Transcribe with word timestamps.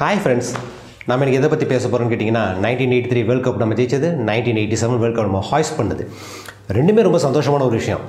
Hi 0.00 0.18
friends 0.22 0.50
நம்ம 1.08 1.22
எனக்கு 1.24 1.38
எதை 1.38 1.48
பற்றி 1.52 1.66
பேச 1.70 1.84
போகிறோம்னு 1.86 2.10
கேட்டிங்கன்னா 2.10 2.42
nineteen 2.64 2.92
eighty 2.96 3.08
three 3.12 3.22
world 3.28 3.44
cup 3.46 3.56
நம்ம 3.62 3.76
ஜெயிச்சது 3.78 4.08
nineteen 4.28 4.58
eighty 4.60 4.76
seven 4.82 5.00
world 5.02 5.16
cup 5.16 5.26
நம்ம 5.28 5.40
ஹாய்ஸ் 5.48 5.72
பண்ணுது. 5.78 6.04
ரெண்டுமே 6.76 7.02
ரொம்ப 7.06 7.18
சந்தோஷமான 7.24 7.64
ஒரு 7.68 7.76
விஷயம். 7.80 8.02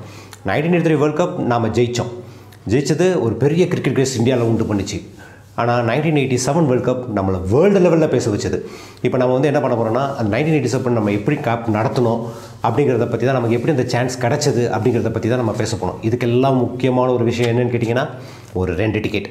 Nineteen 0.49 0.75
eighty 0.75 0.87
three 0.87 0.97
world 1.03 1.17
cup 1.21 1.33
நாம் 1.51 1.65
ஜெயித்தோம் 1.77 2.11
ஜெயிச்சது 2.73 3.07
ஒரு 3.25 3.33
பெரிய 3.43 3.65
கிரிக்கெட் 3.71 3.97
கிரேஸ் 3.97 4.13
இந்தியாவில் 4.19 4.45
உண்டு 4.51 4.67
பண்ணுச்சு. 4.71 4.99
ஆனால் 5.63 5.81
nineteen 5.89 6.19
eighty 6.23 6.39
seven 6.45 6.69
world 6.71 6.87
cup 6.89 7.03
நம்மளை 7.17 7.41
வேர்ல்டு 7.55 7.83
லெவலில் 7.85 8.11
பேச 8.15 8.25
வச்சது. 8.35 8.59
இப்போ 9.05 9.17
நம்ம 9.23 9.31
வந்து 9.37 9.51
என்ன 9.53 9.63
பண்ண 9.65 9.75
போகிறோம்னா 9.81 10.05
அந்த 10.19 10.29
நைன்டீன் 10.35 10.55
எயிட்டி 10.59 10.73
செவன் 10.75 10.97
நம்ம 10.99 11.17
எப்படி 11.19 11.39
கப் 11.49 11.67
நடத்தணும் 11.79 12.21
அப்படிங்கிறத 12.67 13.07
பற்றி 13.13 13.25
தான் 13.29 13.39
நமக்கு 13.41 13.59
எப்படி 13.59 13.77
அந்த 13.77 13.87
சான்ஸ் 13.95 14.21
கிடச்சது 14.25 14.65
அப்படிங்கிறத 14.75 15.13
பற்றி 15.17 15.31
தான் 15.35 15.43
நம்ம 15.45 15.57
பேச 15.63 15.73
போனோம் 15.83 15.99
இதுக்கெல்லாம் 16.09 16.59
முக்கியமான 16.63 17.11
ஒரு 17.19 17.25
விஷயம் 17.33 17.51
என்னென்னு 17.53 17.75
கேட்டிங்கன்னா 17.75 18.07
ஒரு 18.61 18.73
ரெண்டு 18.83 19.01
டிக்கெட் 19.07 19.29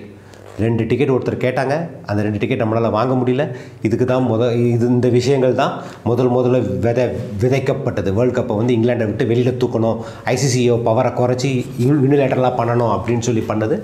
ரெண்டு 0.64 0.82
டிக்கெட் 0.90 1.12
ஒருத்தர் 1.14 1.36
கேட்டாங்க. 1.44 1.74
அந்த 2.08 2.20
ரெண்டு 2.26 2.40
டிக்கெட் 2.42 2.62
நம்மளால் 2.62 2.94
வாங்க 2.98 3.14
முடியல. 3.20 3.44
இதுக்கு 3.86 4.06
தான் 4.12 4.26
முத 4.30 4.50
இது 4.74 4.86
இந்த 4.94 5.08
விஷயங்கள் 5.18 5.58
தான் 5.62 5.72
முதல் 6.10 6.32
முதல்ல 6.36 6.60
விதை 6.86 7.06
விதைக்கப்பட்டது. 7.42 8.12
வேர்ல்டு 8.18 8.36
கப்பை 8.38 8.56
வந்து 8.60 8.76
இங்கிலாண்டை 8.76 9.06
விட்டு 9.10 9.30
வெளியில் 9.32 9.60
தூக்கணும். 9.62 9.98
ஐசிசியோ 10.34 10.76
பவரை 10.88 11.12
குறைச்சி 11.20 11.50
யூனிலேட்டரலாக 11.86 12.54
பண்ணணும் 12.60 12.92
அப்படின்னு 12.96 13.26
சொல்லி 13.30 13.44
பண்ணது 13.52 13.78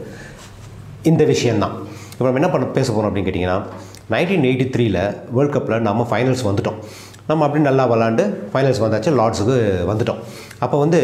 இந்த 1.13 1.23
விஷயந்தான் 1.33 1.75
இப்போ 2.13 2.25
நம்ம 2.27 2.41
என்ன 2.41 2.51
பண்ண 2.53 2.67
பேச 2.79 2.87
போகிறோம் 2.91 3.09
அப்படின்னு 3.09 3.29
கேட்டிங்கன்னா 3.29 3.59
நைன்டீன் 4.13 4.47
எயிட்டி 4.49 4.67
த்ரீல 4.75 4.99
வேர்ல்டு 5.37 5.53
கப்பில் 5.55 5.85
நம்ம 5.89 6.07
ஃபைனல்ஸ் 6.11 6.45
வந்துட்டோம். 6.49 6.79
நம்ம 7.29 7.45
அப்படி 7.47 7.63
நல்லா 7.67 7.85
விளாண்டு 7.91 8.25
ஃபைனல்ஸ் 8.53 8.81
வந்தாச்சு 8.85 9.11
லார்ட்ஸுக்கு 9.19 9.57
வந்துட்டோம். 9.91 10.19
அப்போ 10.65 10.77
வந்து 10.83 11.01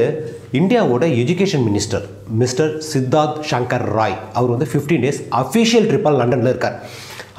இந்தியாவோட 0.61 1.05
education 1.23 1.65
minister 1.69 2.05
mister 2.43 2.73
Siddharth 2.91 3.39
Shankar 3.51 3.87
Roy 3.99 4.17
அவர் 4.39 4.53
வந்து 4.55 4.69
ஃபிஃப்டீன் 4.73 5.05
டேஸ் 5.07 5.21
அஃபிஷியல் 5.41 5.89
ட்ரிப்பால் 5.91 6.19
லண்டனில் 6.21 6.53
இருக்கார். 6.53 6.77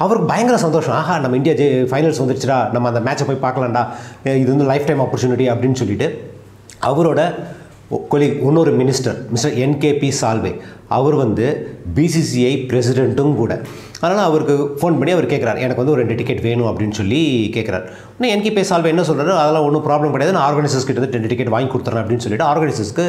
அவருக்கு 0.04 0.28
பயங்கர 0.32 0.56
சந்தோஷம். 0.66 0.94
ஆஹா 1.00 1.16
நம்ம 1.24 1.36
இந்தியா 1.40 1.54
ஜெ 1.60 1.66
ஃபைனல்ஸ் 1.90 2.20
வந்துருச்சுடா 2.22 2.58
நம்ம 2.74 2.88
அந்த 2.92 3.02
மேட்சை 3.08 3.26
போய் 3.30 3.42
பார்க்கலாம்டா 3.46 3.82
இது 4.42 4.48
வந்து 4.54 4.68
லைஃப் 4.72 4.86
டைம் 4.88 5.02
ஆப்பர்ச்சுனிட்டி 5.04 5.46
அப்படின்னு 5.54 5.80
சொல்லிட்டு 5.82 6.08
அவரோட 6.90 7.20
கொலி 8.12 8.26
இன்னொரு 8.48 8.72
மினிஸ்டர் 8.80 9.16
மிஸ்டர் 9.34 9.54
என்கேபி 9.64 10.08
சால்வே 10.20 10.52
அவர் 10.96 11.16
வந்து 11.22 11.46
பிசிசிஐ 11.96 12.52
பிரசிடெண்ட்டும் 12.70 13.34
கூட. 13.40 13.52
அதனால் 14.04 14.28
அவருக்கு 14.28 14.54
ஃபோன் 14.78 14.96
பண்ணி 14.98 15.12
அவர் 15.16 15.28
கேட்குறாரு 15.32 15.62
எனக்கு 15.64 15.80
வந்து 15.82 15.94
ஒரு 15.94 16.02
ரெண்டு 16.02 16.16
டிக்கெட் 16.20 16.42
வேணும் 16.46 16.68
அப்படின்னு 16.70 16.96
சொல்லி 17.00 17.20
கேட்குறாரு 17.56 17.86
இன்னும் 18.16 18.32
என்கேபி 18.34 18.64
சால்வே 18.70 18.92
என்ன 18.94 19.04
சொல்கிறாரு 19.10 19.34
அதெல்லாம் 19.42 19.66
ஒன்றும் 19.68 19.86
ப்ராப்ளம் 19.88 20.14
கிடையாது. 20.14 20.36
நான் 20.36 20.46
ஆர்கனைசர்ஸ் 20.48 20.88
கிட்ட 20.90 21.16
ரெண்டு 21.18 21.30
டிக்கெட் 21.32 21.54
வாங்கி 21.56 21.70
கொடுத்துறேன் 21.72 22.02
அப்படின்னு 22.02 22.24
சொல்லிட்டு 22.26 22.48
ஆர்கனைசர்ஸ்க்கு 22.50 23.06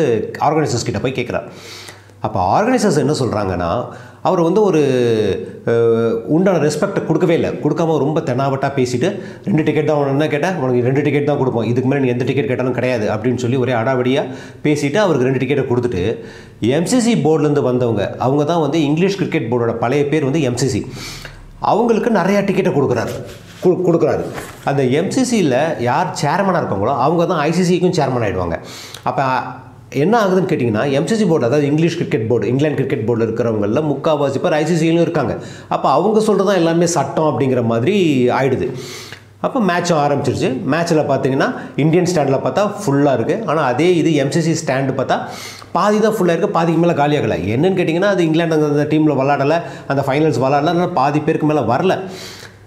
ஆர்கனைசர்ஸ் 0.48 0.88
கிட்ட 0.90 1.02
போய் 1.06 1.18
கேட்குறாரு 1.20 1.50
அப்போ 2.28 2.40
ஆர்கனைசர்ஸ் 2.58 3.00
என்ன 3.04 3.16
சொல்கிறாங்கன்னா 3.22 3.72
அவர் 4.24 4.42
வந்து 4.42 4.62
ஒரு 4.62 4.82
உண்டான 6.28 6.58
ரெஸ்பெக்டை 6.58 7.06
கொடுக்கவே 7.06 7.34
இல்லை. 7.34 7.50
கொடுக்காம 7.64 7.98
ரொம்ப 7.98 8.20
தெனாவட்டாக 8.20 8.72
பேசிட்டு 8.78 9.10
ரெண்டு 9.46 9.64
டிக்கெட் 9.64 9.90
தான் 9.90 9.98
உனக்கு 9.98 10.16
என்ன 10.16 10.28
கேட்டால் 10.28 10.56
உனக்கு 10.56 10.82
ரெண்டு 10.82 11.02
டிக்கெட் 11.02 11.26
தான் 11.26 11.38
கொடுப்போம். 11.38 11.64
இதுக்கு 11.64 11.90
மேலே 11.90 12.02
நீ 12.02 12.08
எந்த 12.08 12.26
டிக்கெட் 12.26 12.48
கேட்டாலும் 12.48 12.74
கிடையாது. 12.74 13.06
அப்படின்னு 13.10 13.36
சொல்லி 13.36 13.56
ஒரே 13.56 13.72
அடாவடியாக 13.72 14.34
பேசிவிட்டு 14.62 15.00
அவருக்கு 15.00 15.28
ரெண்டு 15.30 15.42
டிக்கெட்டை 15.44 15.66
கொடுத்துட்டு 15.68 16.04
எம்சிசி 16.62 17.16
போர்ட்லேருந்து 17.26 17.64
வந்தவங்க 17.70 18.16
அவங்க 18.18 18.44
தான் 18.44 18.62
வந்து 18.62 18.84
இங்கிலீஷ் 18.84 19.18
கிரிக்கெட் 19.18 19.52
போர்டோட 19.52 19.74
பழைய 19.76 20.08
பேர் 20.08 20.24
வந்து 20.24 20.44
எம்சிசி 20.50 20.82
அவங்களுக்கு 21.60 22.10
நிறையா 22.10 22.42
டிக்கெட்டை 22.48 22.74
கொடுக்குறாரு. 22.76 23.14
கு- 23.64 23.82
கொடுக்குறாரு. 23.88 24.24
அந்த 24.64 24.84
எம்சிசியில் 24.84 25.82
யார் 25.82 26.18
சேர்மனாக 26.22 26.62
இருக்காங்களோ 26.62 26.94
அவங்க 26.98 27.26
தான் 27.26 27.44
ஐசிசிக்கும் 27.50 27.98
சேர்மன் 28.00 28.26
ஆகிடுவாங்க 28.26 28.56
அப்போ 29.04 29.24
என்ன 29.94 30.26
ஆகுதுன்னு 30.26 30.50
கேட்டிங்கன்னா 30.50 31.00
எம்சிசி 31.00 31.28
போர்டு 31.28 31.46
அதாவது 31.46 31.66
English 31.66 31.96
cricket 31.96 32.28
board 32.28 32.48
England 32.48 32.86
cricket 32.86 33.10
போர்டில் 33.10 33.26
இருக்கிறவங்கள 33.28 33.82
முக்கால்வாசி 33.92 34.40
பேர் 34.40 34.54
ஐசிசியிலும் 34.54 35.02
இருக்காங்க. 35.02 35.38
அப்போ 35.70 35.90
அவங்க 35.90 36.20
சொல்கிறது 36.20 36.50
தான் 36.50 36.60
எல்லாமே 36.60 36.86
சட்டம் 36.86 37.26
அப்படிங்கிற 37.26 37.64
மாதிரி 37.64 38.28
ஆயிடுது. 38.28 38.74
அப்போ 39.42 39.60
மேட்சும் 39.62 39.98
ஆரம்பிச்சிருச்சு. 39.98 40.58
மேட்ச்சில் 40.66 41.08
பார்த்தீங்கன்னா 41.08 41.54
இந்தியன் 41.76 42.06
ஸ்டாண்டில் 42.06 42.36
பார்த்தா 42.36 42.72
ஃபுல்லாக 42.82 43.18
இருக்குது 43.18 43.46
ஆனால் 43.46 43.64
அதே 43.64 43.96
இது 43.96 44.26
எம்சிசி 44.26 44.52
ஸ்டாண்டு 44.52 44.92
பார்த்தா 44.92 45.18
பாதி 45.72 46.00
தான் 46.00 46.14
ஃபுல்லாக 46.14 46.32
இருக்குது 46.32 46.52
பாதிக்கு 46.52 46.82
மேலே 46.82 46.94
காலியாகலை 46.94 47.56
என்னன்னு 47.56 47.78
கேட்டிங்கன்னா 47.80 48.12
அது 48.16 48.24
இங்கிலாந்து 48.24 48.56
அந்த- 48.56 48.88
டீமில் 48.90 49.18
விளாடலை 49.18 49.62
அந்த 49.88 50.04
ஃபைனல்ஸ் 50.08 50.40
விளாடல 50.40 50.94
பாதி 50.94 51.20
பேருக்கு 51.20 51.48
மேலே 51.48 51.60
வரல. 51.60 52.00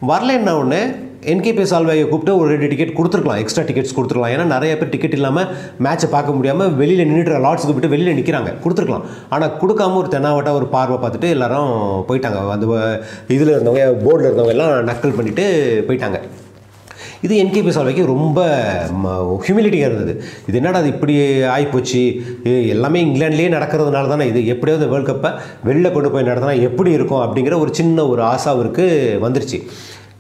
வரல 0.07 0.33
என்ன 0.33 0.57
ஒன்று 0.57 1.07
என்கேபி 1.31 1.63
சால்வையை 1.71 2.03
கூப்பிட்டு 2.11 2.33
ஒரு 2.41 2.49
ரெண்டு 2.53 2.69
டிக்கெட் 2.73 2.93
கொடுத்துருக்கலாம் 2.99 3.41
எக்ஸ்ட்ரா 3.43 3.63
டிக்கெட்ஸ் 3.69 3.95
கொடுத்துருக்கலாம். 3.97 4.33
ஏன்னா 4.35 4.45
நிறைய 4.53 4.73
பேர் 4.81 4.93
டிக்கெட் 4.93 5.17
இல்லாமல் 5.19 5.49
மேட்ச்சை 5.85 6.09
பார்க்க 6.15 6.37
முடியாமல் 6.37 6.75
வெளியில் 6.81 7.07
நின்றுட்டு 7.09 7.43
லாட்ஸுக்கு 7.47 7.77
விட்டு 7.77 7.93
வெளியில் 7.95 8.19
நிற்கிறாங்க 8.19 8.51
கொடுத்துருக்கலாம். 8.65 9.07
ஆனால் 9.35 9.55
கொடுக்காம 9.61 9.99
ஒரு 10.03 10.11
தென்னாவட்டா 10.15 10.53
ஒரு 10.61 10.67
பார்வை 10.77 10.99
பார்த்துட்டு 11.05 11.31
எல்லாரும் 11.37 11.73
போயிட்டாங்க. 12.09 12.41
அந்த 12.57 12.67
இதில் 13.37 13.55
இருந்தவங்க 13.57 13.87
போர்டில் 14.05 14.29
இருந்தவங்க 14.29 14.57
எல்லாம் 14.57 14.75
நக்கல் 14.91 15.17
பண்ணிவிட்டு 15.19 15.47
போயிட்டாங்க. 15.89 16.21
இது 17.27 17.35
என்கேபி 17.43 17.71
சால்வைக்கு 17.75 18.03
ரொம்ப 18.13 18.41
ஹியூமிலிட்டியாக 19.47 19.91
இருந்தது. 19.91 20.13
இது 20.49 20.59
என்னடா 20.61 20.81
அது 20.83 20.91
இப்படி 20.95 21.15
ஆகிப்போச்சு 21.55 22.03
எல்லாமே 22.75 22.99
இங்கிலாந்துலேயே 23.07 23.51
நடக்கிறதுனால 23.57 24.11
தானே 24.15 24.27
இது? 24.33 24.41
எப்படியாவது 24.55 24.91
வேர்ல்ட் 24.93 25.11
கப்பை 25.11 25.31
வெளில 25.69 25.93
கொண்டு 25.95 26.13
போய் 26.15 26.29
நடத்தினா 26.31 26.55
எப்படி 26.69 26.93
இருக்கும் 26.99 27.25
அப்படிங்கிற 27.25 27.57
ஒரு 27.65 27.73
சின்ன 27.81 28.07
ஒரு 28.15 28.25
ஆசை 28.33 28.49
அவருக்கு 28.55 28.87
வந்துருச்சு. 29.27 29.61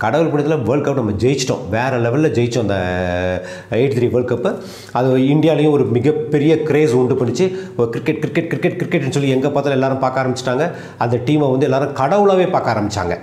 கடவுள் 0.02 0.28
புண்ணியத்தில் 0.30 0.64
வேர்ல்ட் 0.68 0.86
கப் 0.86 0.98
நம்ம 1.00 1.12
ஜெயிச்சிட்டோம். 1.22 1.62
வேறு 1.74 1.96
லெவலில் 2.04 2.34
ஜெயித்தோம் 2.36 2.64
அந்த 2.66 2.78
எயிட்டி 3.78 3.96
த்ரீ 3.98 4.08
வேர்ல்ட் 4.14 4.30
கப்பு 4.32 4.50
அது 4.98 5.10
இந்தியாலையும் 5.34 5.74
ஒரு 5.76 5.84
மிகப்பெரிய 5.96 6.52
கிரேஸ் 6.68 6.96
உண்டு 7.00 7.16
பண்ணிச்சு. 7.20 7.46
ஒரு 7.78 7.88
கிரிக்கெட் 7.94 8.20
கிரிக்கெட் 8.22 8.48
கிரிக்கெட் 8.52 8.78
கிரிக்கெட்னு 8.80 9.14
சொல்லி 9.16 9.34
எங்கே 9.36 9.50
பார்த்தாலும் 9.54 9.78
எல்லாரும் 9.78 10.02
பார்க்க 10.04 10.22
ஆரம்பிச்சிட்டாங்க. 10.22 10.66
அந்த 11.04 11.16
டீமை 11.28 11.48
வந்து 11.54 11.68
எல்லாரும் 11.70 11.96
கடவுளாகவே 12.02 12.48
பார்க்க 12.56 12.74
ஆரம்பித்தாங்க 12.74 13.16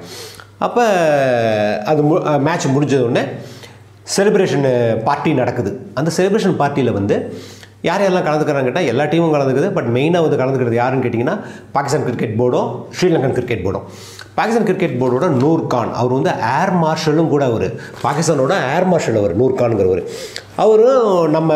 அப்போ 0.68 0.86
அது 1.92 2.02
மேட்ச் 2.48 2.68
முடிஞ்சதுடனே 2.76 3.24
செலிப்ரேஷன் 4.16 4.68
பார்ட்டி 5.08 5.32
நடக்குது. 5.42 5.72
அந்த 6.00 6.10
செலிப்ரேஷன் 6.18 6.58
பார்ட்டியில் 6.62 6.98
வந்து 7.00 7.16
யார் 7.88 8.02
யாரெல்லாம் 8.04 8.28
கலந்துக்கிறாங்க 8.28 8.68
கேட்டால் 8.70 8.90
எல்லா 8.92 9.06
டீமும் 9.12 9.34
கலந்துக்குது. 9.36 9.70
பட் 9.78 9.90
மெயினாக 9.96 10.26
வந்து 10.26 10.40
கலந்துக்கிறது 10.42 10.78
யாருன்னு 10.82 11.06
கேட்டிங்கன்னா 11.06 11.38
பாகிஸ்தான் 11.72 12.06
கிரிக்கெட் 12.08 12.36
போர்டும் 12.42 12.70
ஸ்ரீலங்கன் 12.98 13.36
கிரிக்கெட் 13.38 13.66
போர்டும் 13.66 13.88
பாகிஸ்தான் 14.38 14.68
கிரிக்கெட் 14.70 14.96
போர்டோட 15.02 15.28
நூர் 15.42 15.68
கான் 15.68 15.92
அவர் 16.02 16.16
வந்து 16.18 16.32
ஏர் 16.58 16.74
மார்ஷலும் 16.84 17.32
கூட 17.34 17.44
அவர். 17.46 17.68
பாகிஸ்தானோட 18.06 18.54
ஏர் 18.76 18.88
மார்ஷல் 18.92 19.20
அவர் 19.22 19.34
நூர் 19.42 19.60
கான்ங்கிறவர் 19.60 20.02
அவரும் 20.62 21.30
நம்ம 21.32 21.54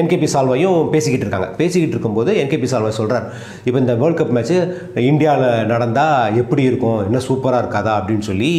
என்கேபி 0.00 0.26
சால்வையும் 0.32 0.90
பேசிக்கிட்டு 0.90 1.24
இருக்காங்க. 1.26 1.46
பேசிக்கிட்டு 1.60 1.94
இருக்கும்போது 1.94 2.32
என்கேபி 2.34 2.68
சால்வை 2.72 2.88
சொல்கிறார் 2.88 3.24
இப்போ 3.64 3.78
இந்த 3.78 3.94
வேர்ல்ட் 3.94 4.18
கப் 4.18 4.34
மேட்ச்சு 4.36 4.56
இந்தியாவில் 5.10 5.66
நடந்தால் 5.66 6.36
எப்படி 6.36 6.62
இருக்கும்? 6.62 7.00
என்ன 7.06 7.20
சூப்பராக 7.28 7.62
இருக்காதா? 7.62 7.92
அப்படின்னு 7.98 8.24
சொல்லி 8.28 8.50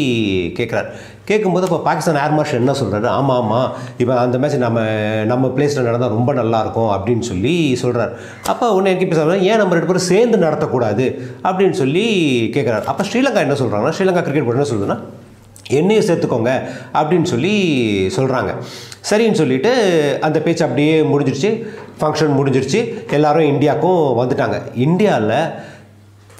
கேட்குறாரு 0.57 0.89
கேட்கும்போது 1.29 1.65
இப்போ 1.67 1.79
பாகிஸ்தான் 1.87 2.19
ஏர் 2.23 2.35
மார்ஷல் 2.37 2.59
என்ன 2.59 2.73
சொல்கிறாரு 2.81 3.07
ஆமாம் 3.19 3.39
ஆமாம் 3.41 3.69
இப்போ 3.97 4.13
அந்த 4.17 4.37
மேட்ச் 4.37 4.57
நம்ம 4.65 4.81
நம்ம 5.31 5.51
பிளேஸில் 5.55 5.87
நடந்தால் 5.89 6.15
ரொம்ப 6.17 6.33
நல்லாயிருக்கும் 6.33 6.91
அப்படின்னு 6.95 7.25
சொல்லி 7.31 7.75
சொல்கிறார் 7.75 8.11
அப்போ 8.53 8.73
ஒன்று 8.73 8.93
என்கேபி 8.93 9.17
சால்வை 9.19 9.39
ஏன் 9.51 9.61
நம்ம 9.61 9.73
ரெண்டு 9.77 9.91
பேரும் 9.91 10.09
சேர்ந்து 10.11 10.39
நடத்தக்கூடாது? 10.45 11.07
அப்படின்னு 11.43 11.77
சொல்லி 11.83 12.05
கேட்குறாரு 12.55 12.83
அப்போ 12.83 13.05
ஸ்ரீலங்கா 13.11 13.45
என்ன 13.47 13.57
சொல்கிறாங்கன்னா 13.63 13.95
ஸ்ரீலங்கா 13.99 14.25
கிரிக்கெட் 14.27 14.49
போர்டு 14.49 14.59
என்ன 14.59 14.69
சொல்லுதுன்னா 14.73 14.99
என்னையும் 15.69 16.05
சேர்த்துக்கோங்க. 16.05 16.51
அப்படின்னு 16.99 17.27
சொல்லி 17.31 17.55
சொல்கிறாங்க 18.17 18.51
சரின்னு 19.09 19.39
சொல்லிட்டு 19.41 19.71
அந்த 20.27 20.37
பேச்சு 20.45 20.65
அப்படியே 20.67 20.95
முடிஞ்சிருச்சு. 21.11 21.51
ஃபங்க்ஷன் 21.99 22.35
முடிஞ்சிருச்சு. 22.39 22.81
எல்லாரும் 23.17 23.49
இந்தியாவுக்கும் 23.53 24.03
வந்துட்டாங்க. 24.21 24.57
இந்தியாவில் 24.87 25.37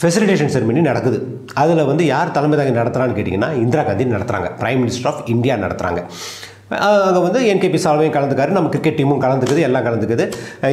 ஃபெசிலிட்டேஷன் 0.02 0.52
செரிமனி 0.56 0.82
நடக்குது. 0.90 1.20
அதில் 1.62 1.88
வந்து 1.92 2.04
யார் 2.14 2.36
தலைமை 2.36 2.58
தாங்கி 2.58 2.80
நடத்துகிறான்னு 2.80 3.18
கேட்டிங்கன்னா 3.20 3.50
இந்திரா 3.64 3.84
காந்தி 3.88 4.06
நடத்துகிறாங்க 4.18 4.50
ப்ரைம் 4.60 4.82
மினிஸ்டர் 4.84 5.10
ஆஃப் 5.12 5.24
இந்தியா 5.36 5.56
நடத்துகிறாங்க 5.64 6.04
அங்கே 6.86 7.20
வந்து 7.26 7.42
என்கேபி 7.52 7.80
சால்வையும் 7.84 8.16
கலந்துக்காரு. 8.16 8.52
நம்ம 8.56 8.70
கிரிக்கெட் 8.72 8.98
டீமும் 9.00 9.22
கலந்துக்குது. 9.26 9.62
எல்லாம் 9.68 9.86
கலந்துக்குது. 9.86 10.24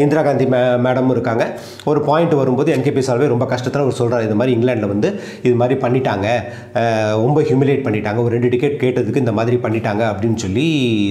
இந்திரா 0.04 0.22
காந்தி 0.26 0.46
மே 0.52 0.60
மேடமும் 0.86 1.14
இருக்காங்க. 1.16 1.44
ஒரு 1.90 2.00
பாயிண்ட் 2.08 2.34
வரும்போது 2.40 2.70
என்கேபி 2.76 3.02
சால்வே 3.08 3.28
ரொம்ப 3.32 3.46
கஷ்டத்தில் 3.52 3.84
அவர் 3.84 3.98
சொல்கிறார் 4.00 4.24
இது 4.26 4.36
மாதிரி 4.40 4.54
இங்கிலாண்டில் 4.56 4.92
வந்து 4.94 5.08
இது 5.46 5.54
மாதிரி 5.60 5.76
பண்ணிட்டாங்க. 5.84 6.26
ரொம்ப 7.24 7.40
ஹியூமிலேட் 7.48 7.84
பண்ணிட்டாங்க. 7.86 8.18
ஒரு 8.24 8.34
ரெண்டு 8.36 8.50
டிக்கெட் 8.54 8.76
கேட்டதுக்கு 8.82 9.22
இந்த 9.24 9.34
மாதிரி 9.38 9.58
பண்ணிட்டாங்க 9.66 10.02
அப்படின்னு 10.10 10.40
சொல்லி 10.44 10.66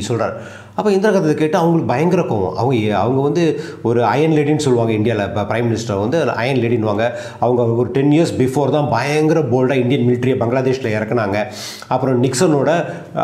சொல்கிறார் 0.10 0.36
அப்போ 0.78 0.90
இந்திரா 0.96 1.20
கேட்டு 1.42 1.58
அவங்களுக்கு 1.62 1.90
பயங்கர 1.92 2.22
கோவம். 2.30 2.56
அவங்க 2.62 2.98
அவங்க 3.04 3.20
வந்து 3.28 3.44
ஒரு 3.90 4.00
அயன் 4.12 4.36
லேடின்னு 4.38 4.66
சொல்லுவாங்க 4.66 4.94
இந்தியாவில் 5.00 5.26
இப்போ 5.30 5.42
பிரைம் 5.50 5.68
மினிஸ்டர் 5.70 6.00
வந்து 6.04 6.18
அயன் 6.44 6.62
லேடின்னுவாங்க 6.64 7.06
அவங்க 7.46 7.62
ஒரு 7.82 7.90
டென் 7.98 8.14
இயர்ஸ் 8.16 8.34
பிஃபோர் 8.42 8.74
தான் 8.78 8.90
பயங்கர 8.96 9.42
போல்டாக 9.54 9.84
இந்தியன் 9.84 10.06
மிலிட்ரியை 10.08 10.38
பங்களாதேஷில் 10.42 10.90
இறக்குனாங்க. 10.96 11.38
அப்புறம் 11.94 12.18
நிக்சனோட 12.26 12.72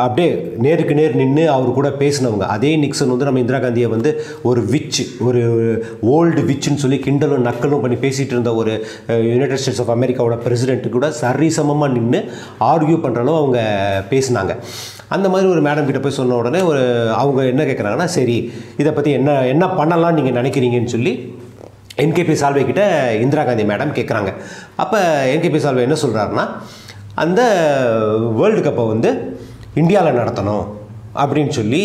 அப்படியே 0.03 0.29
நேருக்கு 0.65 0.97
நேர் 0.99 1.19
நின்று 1.21 1.45
அவர் 1.55 1.77
கூட 1.79 1.91
பேசினவங்க. 2.03 2.47
அதே 2.57 2.71
நிக்சன் 2.85 3.13
வந்து 3.13 3.27
நம்ம 3.29 3.43
இந்திரா 3.45 3.61
காந்தியை 3.65 3.89
வந்து 3.95 4.11
ஒரு 4.51 4.63
விச் 4.73 5.01
ஒரு 5.29 5.41
ஓல்டு 6.15 6.43
விச்சுன்னு 6.51 6.83
சொல்லி 6.85 6.99
கிண்டலும் 7.07 7.47
நக்கலும் 7.49 7.83
பண்ணி 7.85 7.99
பேசிகிட்டு 8.05 8.35
இருந்த 8.37 8.53
ஒரு 8.61 8.73
யுனைடெட் 9.31 9.61
ஸ்டேட்ஸ் 9.63 9.83
ஆஃப் 9.85 9.93
அமெரிக்காவோட 9.97 10.37
பிரசிடென்ட்டு 10.45 10.95
கூட 10.97 11.09
சரிசமமாக 11.23 11.93
நின்று 11.97 12.21
ஆர்கியூ 12.71 12.99
பண்ணுற 13.05 13.25
அளவு 13.25 13.41
அவங்க 13.43 13.59
பேசினாங்க. 14.13 14.55
அந்த 15.09 15.29
மாதிரி 15.29 15.49
ஒரு 15.49 15.61
மேடம் 15.61 15.85
கிட்ட 15.85 15.99
போய் 15.99 16.17
சொன்ன 16.19 16.35
உடனே 16.35 16.61
ஒரு 16.61 16.81
அவங்க 17.15 17.43
என்ன 17.43 17.63
கேட்குறாங்கன்னா 17.63 18.05
சரி 18.17 18.37
இதை 18.77 18.91
பற்றி 18.91 19.11
என்ன 19.11 19.45
என்ன 19.45 19.67
பண்ணலாம் 19.69 20.13
நீங்கள் 20.13 20.37
நினைக்கிறீங்கன்னு 20.41 20.95
சொல்லி 20.95 21.13
என்கேபி 21.97 22.35
சால்வே 22.41 22.65
கிட்ட 22.65 22.83
இந்திரா 23.21 23.43
காந்தி 23.43 23.63
மேடம் 23.63 23.95
கேட்குறாங்க 23.95 24.33
அப்போ 24.75 24.99
என்கேபி 25.35 25.61
சால்வே 25.65 25.87
என்ன 25.87 25.97
சொல்கிறாருன்னா 26.01 26.45
அந்த 27.15 27.41
வேர்ல்டு 28.39 28.61
கப்பை 28.61 28.87
வந்து 28.87 29.09
இந்தியாவில் 29.75 30.19
நடத்தணும் 30.19 30.65
அப்படின்னு 31.15 31.49
சொல்லி 31.49 31.81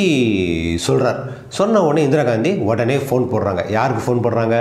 சொல்கிறார் 0.76 1.21
சொன்ன 1.49 1.82
உடனே 1.82 2.03
இந்திரா 2.03 2.23
காந்தி 2.23 2.50
உடனே 2.71 2.97
ஃபோன் 2.97 3.25
போடுறாங்க. 3.32 3.71
யாருக்கு 3.71 4.03
ஃபோன் 4.05 4.23
போடுறாங்க? 4.25 4.56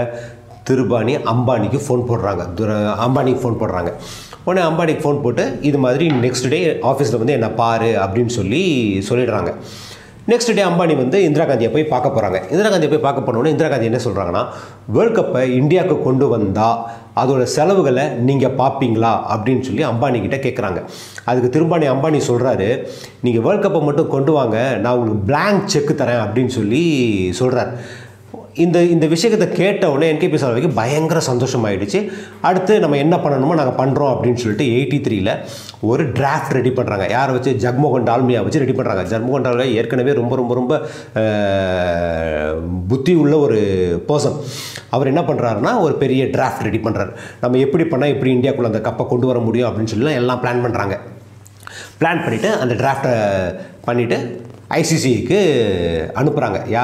திருபானி 0.70 1.14
அம்பானிக்கு 1.34 1.80
ஃபோன் 1.86 2.04
போடுறாங்க. 2.10 2.44
அம்பானிக்கு 3.06 3.42
ஃபோன் 3.44 3.60
போடுறாங்க. 3.62 3.92
உடனே 4.46 4.68
அம்பானிக்கு 4.68 5.04
ஃபோன் 5.06 5.22
போட்டு 5.22 5.60
இது 5.62 5.78
மாதிரி 5.78 6.08
நெக்ஸ்ட் 6.08 6.50
டே 6.50 6.60
ஆஃபீஸில் 6.92 7.22
வந்து 7.22 7.34
என்ன 7.34 7.50
பாரு 7.50 7.92
அப்படின்னு 8.04 8.34
சொல்லி 8.40 8.64
சொல்லிடுறாங்க. 9.10 9.52
நெக்ஸ்ட் 10.32 10.54
டே 10.56 10.64
அம்பானி 10.64 10.94
வந்து 10.98 11.24
இந்திரா 11.24 11.46
காந்தியை 11.46 11.72
போய் 11.72 11.84
பார்க்க 11.84 12.10
போகிறாங்க 12.10 12.38
இந்திரா 12.52 12.70
காந்தியை 12.70 12.90
போய் 12.92 13.06
பார்க்க 13.06 13.26
போனோன்னே 13.28 13.46
இந்திரா 13.46 13.70
காந்தி 13.70 13.90
என்ன 13.92 14.00
சொல்கிறாங்கன்னா 14.06 14.44
வேர்ல்ட் 14.86 15.18
கப்பை 15.18 15.42
இந்தியாவுக்கு 15.62 16.04
கொண்டு 16.04 16.28
வந்தால் 16.28 16.78
அதோட 17.16 17.44
செலவுகளை 17.44 18.10
நீங்கள் 18.10 18.52
பார்ப்பீங்களா? 18.52 19.12
அப்படின்னு 19.34 19.60
சொல்லி 19.60 19.84
அம்பானிக்கிட்ட 19.86 20.38
கேட்குறாங்க 20.46 20.80
அதுக்கு 21.26 21.50
திரும்பாணி 21.50 21.88
அம்பானி 21.94 22.22
சொல்கிறாரு 22.28 22.70
நீங்கள் 23.22 23.44
வேர்ல்ட் 23.44 23.66
கப்பை 23.66 23.82
மட்டும் 23.84 24.08
கொண்டு 24.08 24.32
வாங்க 24.32 24.58
நான் 24.78 24.94
உங்களுக்கு 24.94 25.26
பிளாங்க் 25.26 25.68
செக் 25.68 25.94
தரேன் 26.02 26.24
அப்படின்னு 26.26 26.54
சொல்லி 26.60 26.84
சொல்கிறார் 27.32 27.72
இந்த 28.56 28.84
இந்த 28.84 29.06
விஷயத்தை 29.08 29.46
கேட்ட 29.50 29.92
உடனே 29.92 30.08
என்கேபி 30.14 30.40
சால்வைக்கு 30.42 30.70
பயங்கர 30.80 31.20
சந்தோஷமாயிடுச்சு. 31.28 32.00
அடுத்து 32.48 32.74
நம்ம 32.80 32.98
என்ன 32.98 33.16
பண்ணணுமோ 33.24 33.54
நாங்கள் 33.60 33.78
பண்ணுறோம் 33.80 34.12
அப்படின்னு 34.14 34.42
சொல்லிட்டு 34.42 34.66
எயிட்டி 34.74 34.98
த்ரீல 35.06 35.32
ஒரு 35.82 36.04
டிராஃப்ட் 36.18 36.54
ரெடி 36.58 36.70
பண்ணுறாங்க 36.70 37.10
யாரை 37.10 37.32
வச்சு? 37.34 37.52
ஜக்மோகன் 37.64 38.06
டால்மியா 38.10 38.44
வச்சு 38.44 38.60
ரெடி 38.60 38.76
பண்ணுறாங்க 38.80 39.04
ஜக்மோகன் 39.14 39.46
டால்மியா 39.48 39.70
ஏற்கனவே 39.80 40.14
ரொம்ப 40.14 40.36
ரொம்ப 40.36 40.54
ரொம்ப 40.54 40.74
புத்தி 42.88 43.16
உள்ள 43.24 43.34
ஒரு 43.40 43.60
பர்சன் 44.08 44.38
அவர் 44.90 45.08
என்ன 45.08 45.22
பண்ணுறாருன்னா 45.22 45.74
ஒரு 45.82 45.96
பெரிய 45.98 46.24
டிராஃப்ட் 46.26 46.66
ரெடி 46.70 46.82
பண்ணுறாரு 46.86 47.12
நம்ம 47.42 47.58
எப்படி 47.58 47.84
பண்ணால் 47.84 48.14
எப்படி 48.16 48.32
இந்தியாக்குள்ளே 48.38 48.72
அந்த 48.74 48.84
கப்பை 48.90 49.06
கொண்டு 49.08 49.28
வர 49.28 49.40
முடியும் 49.40 49.70
அப்படின்னு 49.70 49.94
சொல்லி 49.96 50.20
எல்லாம் 50.22 50.42
பிளான் 50.44 50.64
பண்ணுறாங்க 50.66 50.98
பிளான் 52.00 52.24
பண்ணிவிட்டு 52.26 52.52
அந்த 52.60 52.74
டிராஃப்டை 52.74 53.14
பண்ணிவிட்டு 53.86 54.20
ஐசிசிக்கு 54.78 55.40
அனுப்புகிறாங்க 56.20 56.58
யா 56.74 56.84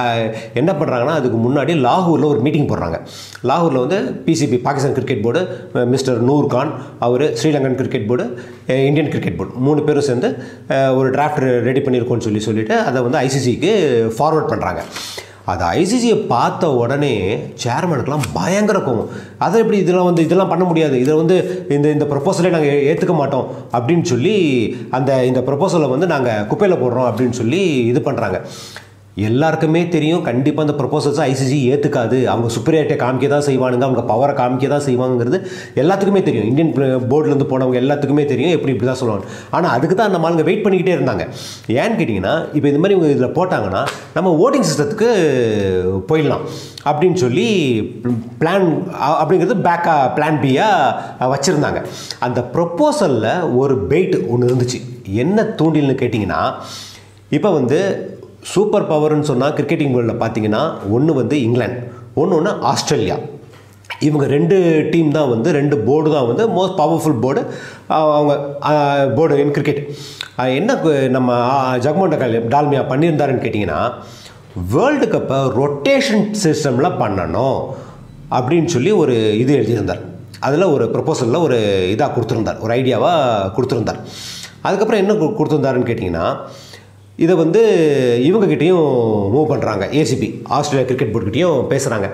என்ன 0.62 0.72
பண்ணுறாங்கன்னா 0.80 1.16
அதுக்கு 1.20 1.38
முன்னாடி 1.46 1.74
லாகூரில் 1.86 2.30
ஒரு 2.32 2.40
மீட்டிங் 2.46 2.68
போடுறாங்க. 2.72 2.98
லாகூரில் 3.50 3.82
வந்து 3.84 3.98
PCB 4.26 4.58
Pakistan 4.68 4.96
cricket 4.98 5.24
board 5.26 5.42
mister 5.94 6.20
Noor 6.30 6.48
Khan 6.48 6.72
அவர் 7.08 7.26
Sri Lankan 7.40 7.80
cricket 7.80 8.10
board 8.10 8.26
Indian 8.90 9.12
cricket 9.14 9.40
board 9.40 9.64
மூணு 9.68 9.82
பேரும் 9.88 10.08
சேர்ந்து 10.10 10.30
ஒரு 11.00 11.10
டிராஃப்ட் 11.16 11.48
ரெடி 11.70 11.84
பண்ணியிருக்கோன்னு 11.86 12.28
சொல்லி 12.28 12.44
சொல்லிவிட்டு 12.48 12.78
அதை 12.90 13.02
வந்து 13.08 13.22
ஐசிசிக்கு 13.26 13.74
ஃபார்வர்ட் 14.18 14.52
பண்ணுறாங்க 14.54 14.84
அது 15.52 15.64
ஐசிசியை 15.82 16.18
பார்த்த 16.34 16.72
உடனே 16.82 17.14
சேர்மனுக்கெலாம் 17.64 18.28
பயங்கர 18.38 18.78
கோவம். 18.88 19.10
அதை 19.46 19.62
எப்படி 19.64 19.80
இதெல்லாம் 19.84 20.10
வந்து 20.10 20.26
இதெல்லாம் 20.28 20.52
பண்ண 20.54 20.64
முடியாது. 20.70 20.96
இதில் 21.04 21.20
வந்து 21.22 21.38
இந்த 21.78 21.88
இந்த 21.96 22.08
ப்ரொப்போசலை 22.12 22.52
நாங்கள் 22.56 22.84
ஏற்றுக்க 22.90 23.16
மாட்டோம் 23.22 23.48
அப்படின்னு 23.78 24.08
சொல்லி 24.14 24.36
அந்த 24.98 25.12
இந்த 25.32 25.42
ப்ரொப்போசலை 25.50 25.90
வந்து 25.96 26.10
நாங்கள் 26.14 26.46
குப்பையில் 26.52 26.82
போடுறோம் 26.84 27.10
அப்படின்னு 27.12 27.40
சொல்லி 27.42 27.62
இது 27.92 28.02
பண்ணுறாங்க 28.10 28.40
எல்லாருக்குமே 29.28 29.82
தெரியும் 29.94 30.24
கண்டிப்பாக 30.28 30.66
அந்த 30.66 30.74
ப்ரொப்போசல்ஸை 30.80 31.24
ஐசிசி 31.32 31.58
ஏற்றுக்காது 31.72 32.18
அவங்க 32.34 32.50
சுப்பீரியாரிட்டியை 32.56 33.00
காமிக்க 33.04 33.28
தான் 33.34 33.46
செய்வானுங்க 33.48 33.86
அவங்க 33.88 34.04
பவரை 34.12 34.34
காமிக்க 34.40 34.70
தான் 34.74 34.86
செய்வாங்கிறது 34.88 35.38
எல்லாத்துக்குமே 35.82 36.22
தெரியும். 36.28 36.48
இந்தியன் 36.52 36.74
போர்டிலேருந்து 37.12 37.48
போனவங்க 37.52 37.78
எல்லாத்துக்குமே 37.84 38.26
தெரியும் 38.32 38.56
எப்படி 38.58 38.74
இப்படி 38.74 38.90
தான் 38.92 39.02
சொல்லுவாங்க. 39.02 39.26
ஆனால் 39.58 39.74
அதுக்கு 39.78 39.96
தான் 40.02 40.14
நம்ம 40.16 40.28
ஆளுங்க 40.30 40.46
வெயிட் 40.50 40.66
பண்ணிக்கிட்டே 40.66 40.96
இருந்தாங்க. 40.98 41.26
ஏன்னு 41.80 41.98
கேட்டிங்கன்னா 42.02 42.36
இப்போ 42.58 42.68
இந்த 42.72 42.82
மாதிரி 42.84 42.98
இவங்க 42.98 43.14
இதில் 43.16 43.36
போட்டாங்கன்னா 43.40 43.82
நம்ம 44.18 44.36
ஓட்டிங் 44.46 44.68
சிஸ்டத்துக்கு 44.70 45.10
போயிடலாம் 46.12 46.46
அப்படின்னு 46.90 47.18
சொல்லி 47.24 47.48
பிளான் 48.42 48.68
அப்படிங்கிறது 49.22 49.58
பேக்காக 49.68 50.06
பிளான் 50.18 50.40
பியாக 50.46 51.26
வச்சுருந்தாங்க. 51.34 51.82
அந்த 52.28 52.40
ப்ரொப்போசலில் 52.54 53.32
ஒரு 53.62 53.76
பெயிட் 53.92 54.16
ஒன்று 54.34 54.50
இருந்துச்சு. 54.52 54.80
என்ன 55.24 55.44
தூண்டில்னு 55.60 55.98
கேட்டிங்கன்னா 56.04 56.42
இப்போ 57.38 57.50
வந்து 57.58 57.80
சூப்பர் 58.54 58.90
பவர்னு 58.92 59.30
சொன்னால் 59.32 59.56
கிரிக்கெட்டிங் 59.58 59.94
வேர்ல்டில் 59.96 60.22
பார்த்தீங்கன்னா 60.22 60.62
ஒன்று 60.96 61.14
வந்து 61.22 61.36
இங்கிலாந்து 61.48 61.82
ஒன்று 62.22 62.38
ஒன்று 62.38 62.52
ஆஸ்திரேலியா. 62.72 63.18
இவங்க 64.08 64.26
ரெண்டு 64.34 64.58
டீம் 64.92 65.10
தான் 65.16 65.30
வந்து 65.32 65.50
ரெண்டு 65.58 65.76
போர்டு 65.88 66.10
தான் 66.16 66.28
வந்து 66.30 66.44
மோஸ்ட் 66.58 66.78
பவர்ஃபுல் 66.82 67.20
போர்டு 67.24 67.42
அவங்க 67.96 68.34
போர்டு 69.18 69.40
இன் 69.44 69.54
கிரிக்கெட் 69.56 69.82
என்ன 70.60 70.76
நம்ம 71.16 71.40
ஜக்மோண்ட 71.86 72.18
கல் 72.22 72.38
டால்மியா 72.54 72.84
பண்ணியிருந்தாருன்னு 72.92 73.44
கேட்டிங்கன்னா 73.46 73.80
வேர்ல்டு 74.74 75.08
கப்பை 75.16 75.40
ரொட்டேஷன் 75.60 76.26
சிஸ்டமில் 76.44 76.98
பண்ணணும் 77.02 77.60
அப்படின்னு 78.38 78.70
சொல்லி 78.76 78.92
ஒரு 79.02 79.16
இது 79.42 79.52
எழுதியிருந்தார். 79.60 80.02
அதில் 80.48 80.72
ஒரு 80.76 80.86
ப்ரொப்போசலில் 80.96 81.44
ஒரு 81.46 81.58
இதாக 81.94 82.12
கொடுத்துருந்தார். 82.16 82.60
ஒரு 82.64 82.72
ஐடியாவாக 82.80 83.52
கொடுத்துருந்தார். 83.56 84.00
அதுக்கப்புறம் 84.68 85.02
என்ன 85.04 85.14
கொடுத்துருந்தாருன்னு 85.40 85.90
கேட்டிங்கன்னா 85.90 86.28
இதை 87.26 87.34
வந்து 87.44 87.62
இவங்ககிட்டயும் 88.30 88.90
மூவ் 89.36 89.50
பண்ணுறாங்க 89.52 89.86
ஏசிபி 90.02 90.28
ஆஸ்திரேலியா 90.58 90.88
கிரிக்கெட் 90.90 91.14
போர்டுக்கிட்டையும் 91.14 91.58
பேசுகிறாங்க 91.72 92.08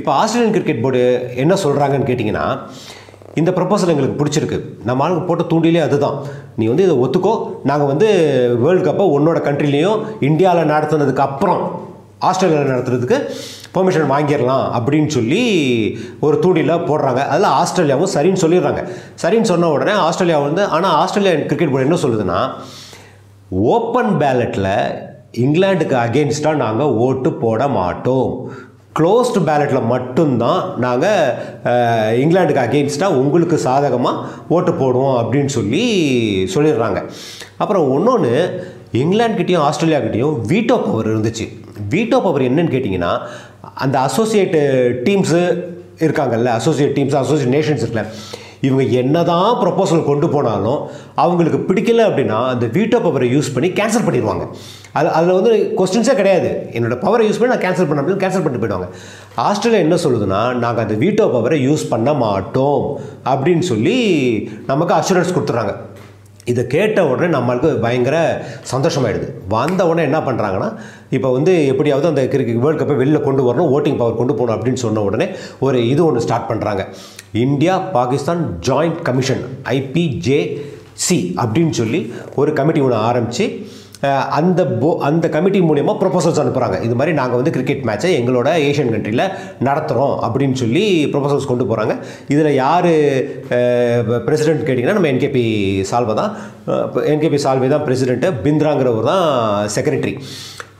இப்போ 0.00 0.10
ஆஸ்திரேலியன் 0.20 0.54
கிரிக்கெட் 0.56 0.84
போர்டு 0.84 1.00
என்ன 1.44 1.54
சொல்கிறாங்கன்னு 1.64 2.08
கேட்டிங்கன்னா 2.10 2.44
இந்த 3.40 3.50
ப்ரப்போசல் 3.56 3.92
எங்களுக்கு 3.92 4.18
பிடிச்சிருக்கு. 4.20 4.58
நம்ம 4.88 5.02
ஆளுங்க 5.04 5.22
போட்ட 5.28 5.44
தூண்டிலே 5.52 5.80
அதுதான். 5.86 6.16
நீ 6.60 6.64
வந்து 6.72 6.84
இதை 6.86 6.94
ஒத்துக்கோ. 7.04 7.32
நாங்கள் 7.70 7.90
வந்து 7.92 8.08
வேர்ல்டு 8.62 8.84
கப்பை 8.88 9.06
உன்னோட 9.16 9.38
கண்ட்ரிலையும் 9.46 9.98
இந்தியாவில் 10.28 10.70
நடத்துனதுக்கு 10.72 11.24
அப்புறம் 11.28 11.62
ஆஸ்திரேலியாவில் 12.28 12.72
நடத்துறதுக்கு 12.74 13.18
பெர்மிஷன் 13.76 14.10
வாங்கிடலாம் 14.12 14.64
அப்படின்னு 14.76 15.10
சொல்லி 15.16 15.42
ஒரு 16.26 16.36
தூண்டில 16.44 16.76
போடுறாங்க. 16.90 17.20
அதில் 17.32 17.50
ஆஸ்திரேலியாவும் 17.60 18.14
சரின்னு 18.14 18.42
சொல்லிடுறாங்க. 18.44 18.82
சரின்னு 19.24 19.50
சொன்ன 19.52 19.72
உடனே 19.76 19.96
ஆஸ்திரேலியா 20.06 20.38
வந்து 20.46 20.64
ஆனால் 20.76 20.96
ஆஸ்திரேலியா 21.02 21.34
கிரிக்கெட் 21.50 21.74
போர்டு 21.74 21.88
என்ன 21.88 22.00
சொல்லுதுன்னா 22.06 22.40
ஓப்பன் 23.62 24.12
பேலட்டில் 24.20 24.74
இங்கிலாந்துக்கு 25.44 25.96
அகேன்ஸ்டாக 26.04 26.60
நாங்கள் 26.62 26.94
ஓட்டு 27.06 27.30
போட 27.32 27.66
மாட்டோம். 27.68 28.30
க்ளோஸ்டு 28.98 29.40
பேலட்டில் 29.48 29.90
மட்டும்தான் 29.92 30.62
நாங்கள் 30.84 32.16
இங்கிலாந்துக்கு 32.22 32.64
அகெயின்ஸ்டாக 32.64 33.18
உங்களுக்கு 33.20 33.56
சாதகமாக 33.66 34.22
ஓட்டு 34.56 34.72
போடுவோம் 34.72 35.18
அப்படின்னு 35.20 35.52
சொல்லி 35.58 35.82
சொல்லிடுறாங்க. 36.54 37.00
அப்புறம் 37.62 37.92
இன்னொன்று 37.96 38.32
இங்கிலாந்துக்கிட்டேயும் 39.02 39.66
ஆஸ்திரேலியாக்கிட்டேயும் 39.68 40.38
வீட்டோ 40.52 40.76
பவர் 40.86 41.10
இருந்துச்சு. 41.12 41.46
வீட்டோ 41.94 42.18
பவர் 42.26 42.48
என்னன்னு 42.48 42.74
கேட்டிங்கன்னா 42.74 43.12
அந்த 43.84 43.96
அசோசியேட்டு 44.08 44.62
டீம்ஸு 45.08 45.42
இருக்காங்கல்ல 46.04 46.52
அசோசியேட் 46.60 46.96
டீம்ஸ் 46.98 47.20
அசோசியேட் 47.24 47.54
நேஷன்ஸ் 47.56 47.82
இருக்குல்ல 47.82 48.06
இவங்க 48.66 48.84
என்னதான் 49.00 49.50
ப்ரொப்போசல் 49.62 50.08
கொண்டு 50.08 50.26
போனாலும் 50.34 50.80
அவங்களுக்கு 51.24 51.60
பிடிக்கல 51.68 52.06
அப்படின்னா 52.08 52.38
அந்த 52.52 52.66
வீட்டோ 52.76 52.98
பவரை 53.06 53.28
யூஸ் 53.34 53.52
பண்ணி 53.54 53.70
கேன்சல் 53.80 54.06
பண்ணிடுவாங்க. 54.08 54.46
அது 54.98 55.08
அதில் 55.18 55.36
வந்து 55.38 55.52
கொஸ்டின்ஸே 55.78 56.14
கிடையாது. 56.20 56.50
என்னோட 56.76 56.96
பவரை 57.06 57.24
யூஸ் 57.28 57.40
பண்ணி 57.40 57.52
நான் 57.54 57.64
கேன்சல் 57.64 57.88
பண்ண 57.88 58.02
அப்படின்னு 58.02 58.22
கேன்சல் 58.24 58.44
பண்ணிட்டு 58.44 58.64
போயிடுவாங்க. 58.64 58.88
ஆஸ்திரேலியா 59.46 59.84
என்ன 59.86 59.98
சொல்லுதுன்னா 60.04 60.42
நாங்கள் 60.64 60.84
அந்த 60.86 60.98
வீட்டோ 61.04 61.26
பவரை 61.36 61.58
யூஸ் 61.68 61.90
பண்ண 61.94 62.12
மாட்டோம் 62.26 62.84
அப்படின்னு 63.32 63.66
சொல்லி 63.72 63.98
நமக்கு 64.70 64.94
அஷூரன்ஸ் 65.00 65.34
கொடுத்துட்றாங்க 65.36 65.74
இதை 66.52 66.62
கேட்ட 66.72 67.02
உடனே 67.10 67.28
நம்மளுக்கு 67.34 67.68
பயங்கர 67.84 68.16
சந்தோஷமாயிடுது. 68.72 69.28
வந்த 69.54 69.82
உடனே 69.90 70.02
என்ன 70.08 70.18
பண்ணுறாங்கன்னா 70.26 70.68
இப்போ 71.16 71.28
வந்து 71.36 71.52
எப்படியாவது 71.72 72.06
அந்த 72.10 72.22
கிரிக்கெட் 72.32 72.62
வேர்ல்டு 72.64 72.80
கப்பை 72.80 72.96
வெளில 73.02 73.20
கொண்டு 73.26 73.42
வரணும் 73.46 73.70
ஓட்டிங் 73.76 73.98
பவர் 74.00 74.18
கொண்டு 74.20 74.34
போகணும் 74.38 74.56
அப்படின்னு 74.56 74.82
சொன்ன 74.84 75.04
உடனே 75.08 75.26
ஒரு 75.66 75.78
இது 75.92 76.02
ஒன்று 76.08 76.24
ஸ்டார்ட் 76.26 76.50
பண்ணுறாங்க 76.50 76.84
India 77.34 77.76
Pakistan 77.92 78.42
joint 78.60 79.00
commission 79.02 79.40
IPJC 79.70 81.18
அப்படின்னு 81.36 81.70
சொல்லி 81.70 82.00
ஒரு 82.34 82.52
கமிட்டி 82.52 82.80
ஒன்று 82.80 82.96
ஆரம்பித்து 82.96 83.46
அந்த 84.38 84.60
போ 84.80 84.88
அந்த 85.08 85.26
கமிட்டி 85.34 85.60
மூலியமாக 85.68 85.96
ப்ரொபோசல்ஸ் 86.00 86.40
அனுப்புகிறாங்க 86.42 86.78
இது 86.86 86.94
மாதிரி 86.98 87.12
நாங்கள் 87.18 87.40
வந்து 87.40 87.52
கிரிக்கெட் 87.56 87.84
மேட்ச்சை 87.88 88.10
எங்களோட 88.20 88.48
ஏஷியன் 88.68 88.92
கண்ட்ரியில் 88.94 89.24
நடத்துகிறோம் 89.68 90.14
அப்படின்னு 90.26 90.56
சொல்லி 90.62 90.82
ப்ரொபோசல்ஸ் 91.12 91.48
கொண்டு 91.50 91.64
போகிறாங்க 91.70 91.94
இதில் 92.34 92.58
யார் 92.62 92.90
பிரசிடென்ட் 94.26 94.66
கேட்டிங்கன்னா 94.66 94.96
நம்ம 94.98 95.10
என்கேபி 95.12 95.44
சால்வை 95.90 96.16
தான். 96.20 96.32
என்கேபி 97.12 97.38
சால்வை 97.44 97.68
தான் 97.74 97.84
பிரசிடென்ட்டு 97.86 98.30
பிந்திராங்கிறவர் 98.46 99.08
தான் 99.12 99.24
செக்ரட்டரி 99.76 100.14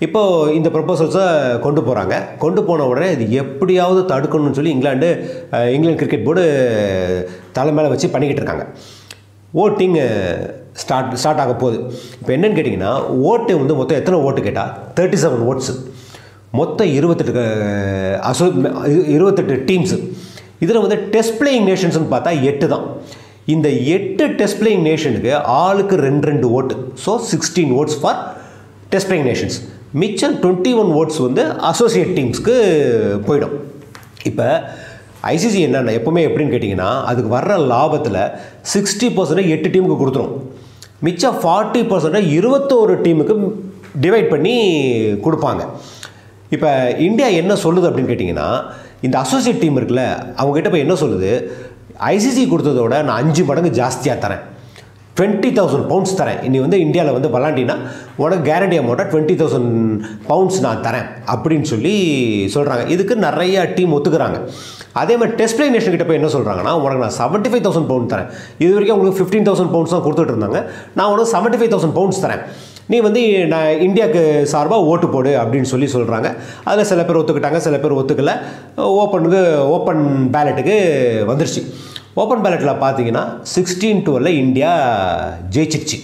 இப்போது 0.04 0.54
இந்த 0.58 0.68
ப்ரொபோசல்ஸை 0.74 1.24
கொண்டு 1.64 1.80
போகிறாங்க 1.88 2.14
கொண்டு 2.42 2.60
போன 2.68 2.86
உடனே 2.90 3.08
இது 3.16 3.26
எப்படியாவது 3.42 4.00
தடுக்கணும்னு 4.12 4.58
சொல்லி 4.58 4.74
இங்கிலாந்து 4.74 5.10
இங்கிலாந்து 5.74 6.00
கிரிக்கெட் 6.02 6.26
போர்டு 6.28 6.44
தலைமையில 7.58 7.92
வச்சு 7.92 8.12
பண்ணிக்கிட்டு 8.14 8.42
இருக்காங்க. 8.42 8.66
ஓட்டிங் 9.62 9.96
ஸ்டார்ட் 10.74 11.14
ஸ்டார்ட் 11.14 11.38
ஆக 11.38 11.52
போகுது. 11.54 11.78
இப்போ 12.20 12.30
என்னன்னு 12.36 12.56
கேட்டிங்கன்னா 12.56 12.92
ஓட்டு 13.02 13.58
வந்து 13.58 13.74
மொத்தம் 13.74 13.98
எத்தனை 13.98 14.20
ஓட்டு 14.20 14.42
கேட்டால் 14.42 14.72
தேர்ட்டி 14.96 15.18
செவன் 15.24 15.44
ஓட்ஸு 15.50 15.74
மொத்தம் 16.50 16.86
இருபத்தெட்டு 16.86 17.44
அசோ 18.30 18.44
இரு- 18.86 19.08
இருபத்தெட்டு 19.08 19.54
டீம்ஸு 19.66 19.98
இதில் 20.58 20.80
வந்து 20.80 20.98
டெஸ்ட் 20.98 21.42
பிளேயிங் 21.42 21.66
நேஷன்ஸ்னு 21.70 22.10
பார்த்தா 22.10 22.42
எட்டு 22.42 22.68
தான். 22.68 22.84
இந்த 23.46 23.68
எட்டு 23.68 24.26
டெஸ்ட் 24.26 24.62
பிளேயிங் 24.62 24.84
நேஷனுக்கு 24.90 25.32
ஆளுக்கு 25.40 25.96
ரெண்டு 25.96 26.26
ரெண்டு 26.26 26.50
vote. 26.50 26.92
So 27.06 27.18
sixteen 27.32 27.72
votes 27.72 28.00
for 28.00 28.20
test 28.90 29.10
playing 29.10 29.28
nations 29.30 29.58
மிச்சம் 29.92 30.34
டுவெண்ட்டி 30.42 30.72
ஒன் 30.76 30.92
ஓட்ஸ் 30.92 31.18
வந்து 31.18 31.42
அசோசியேட் 31.60 32.18
டீம்ஸ்க்கு 32.18 32.54
போயிடும். 33.26 33.54
இப்போ 34.24 34.46
ஐசிசி 35.22 35.60
என்னென்ன 35.60 35.90
எப்போவுமே 35.90 36.22
எப்படின்னு 36.28 36.54
கேட்டிங்கன்னா 36.54 37.02
அதுக்கு 37.02 37.36
வர்ற 37.36 37.52
லாபத்தில் 37.72 38.20
சிக்ஸ்டி 38.74 39.08
பர்சன்டேஜ் 39.16 39.48
எட்டு 39.48 39.68
டீமுக்கு 39.68 40.00
கொடுத்துரும். 40.02 40.32
மிச்சம் 41.06 41.38
ஃபார்ட்டி 41.42 41.82
பர்சன்ட்டை 41.90 42.22
இருபத்தோரு 42.38 42.94
டீமுக்கு 43.04 43.34
டிவைட் 44.04 44.28
பண்ணி 44.32 44.54
கொடுப்பாங்க. 45.26 45.62
இப்போ 46.54 46.70
இந்தியா 47.08 47.28
என்ன 47.40 47.52
சொல்லுது 47.64 47.88
அப்படின்னு 47.88 48.12
கேட்டிங்கன்னா 48.12 48.48
இந்த 49.06 49.16
அசோசியேட் 49.24 49.62
டீம் 49.62 49.78
இருக்குல்ல 49.78 50.04
அவங்ககிட்ட 50.40 50.70
போய் 50.72 50.84
என்ன 50.86 50.96
சொல்லுது? 51.02 51.30
ஐசிசி 52.14 52.44
கொடுத்ததோட 52.52 52.94
நான் 53.08 53.20
அஞ்சு 53.22 53.42
மடங்கு 53.48 53.70
ஜாஸ்தியாக 53.80 54.22
தரேன். 54.24 54.44
டுவெண்ட்டி 55.18 55.50
தௌசண்ட் 55.56 55.86
பவுண்ட்ஸ் 55.90 56.16
தரேன். 56.20 56.40
நீ 56.52 56.58
வந்து 56.62 56.78
இந்தியாவில் 56.84 57.16
வந்து 57.16 57.28
விளாண்டினா 57.34 57.74
உனக்கு 58.22 58.44
கேரண்டி 58.48 58.76
அமௌண்ட்டாக 58.80 59.06
டுவெண்ட்டி 59.12 59.36
தௌசண்ட் 59.40 59.70
பவுண்ட்ஸ் 60.30 60.58
நான் 60.64 60.82
தரேன் 60.86 61.06
அப்படின்னு 61.34 61.66
சொல்லி 61.72 61.94
சொல்கிறாங்க 62.54 62.84
இதுக்கு 62.94 63.16
நிறைய 63.26 63.64
டீம் 63.76 63.94
ஒத்துக்கிறாங்க. 63.98 64.38
அதே 65.02 65.14
மாதிரி 65.20 65.36
டெஸ்ட் 65.40 65.56
பிளே 65.58 65.68
நேஷன் 65.76 65.94
கிட்ட 65.94 66.06
போய் 66.08 66.20
என்ன 66.20 66.30
சொல்கிறாங்கன்னா 66.36 66.72
உனக்கு 66.82 67.04
நான் 67.06 67.18
செவன்ட்டி 67.20 67.50
ஃபைவ் 67.52 67.64
தௌசண்ட் 67.66 67.90
பவுண்ட் 67.92 68.12
தரேன். 68.14 68.28
இது 68.62 68.72
வரைக்கும் 68.74 68.96
உங்களுக்கு 68.98 69.20
ஃபிஃப்டீன் 69.20 69.48
தௌசண்ட் 69.48 69.72
பவுண்ட்ஸ் 69.76 69.94
தான் 69.96 70.04
கொடுத்துட்டு 70.06 70.34
இருந்தாங்க. 70.34 70.60
நான் 70.98 71.10
உனக்கு 71.14 71.32
செவன்ட்டி 71.36 71.60
ஃபைவ் 71.60 71.72
தௌசண்ட் 71.74 71.96
பவுண்ட்ஸ் 72.00 72.22
தரேன். 72.26 72.44
நீ 72.92 72.96
வந்து 73.06 73.20
நான் 73.52 73.80
இந்தியாவுக்கு 73.88 74.22
சார்பாக 74.52 74.88
ஓட்டு 74.92 75.06
போடு 75.12 75.30
அப்படின்னு 75.42 75.68
சொல்லி 75.70 75.86
சொல்கிறாங்க 75.96 76.28
அதில் 76.70 76.88
சில 76.90 77.02
பேர் 77.08 77.20
ஒத்துக்கிட்டாங்க 77.20 77.60
சில 77.66 77.76
பேர் 77.84 77.98
ஒத்துக்கலை. 78.00 78.34
ஓப்பனுக்கு 79.02 79.42
ஓப்பன் 79.76 80.04
பேலட்டுக்கு 80.34 80.76
வந்துருச்சு. 81.30 81.62
ஓப்பன் 82.14 82.42
பேலட்டில் 82.42 82.80
பார்த்தீங்கன்னா 82.82 83.22
சிக்ஸ்டீன் 83.54 84.02
டுவெல்ல 84.06 84.30
இந்தியா 84.42 84.72
ஜெயிச்சிருச்சு. 85.54 85.98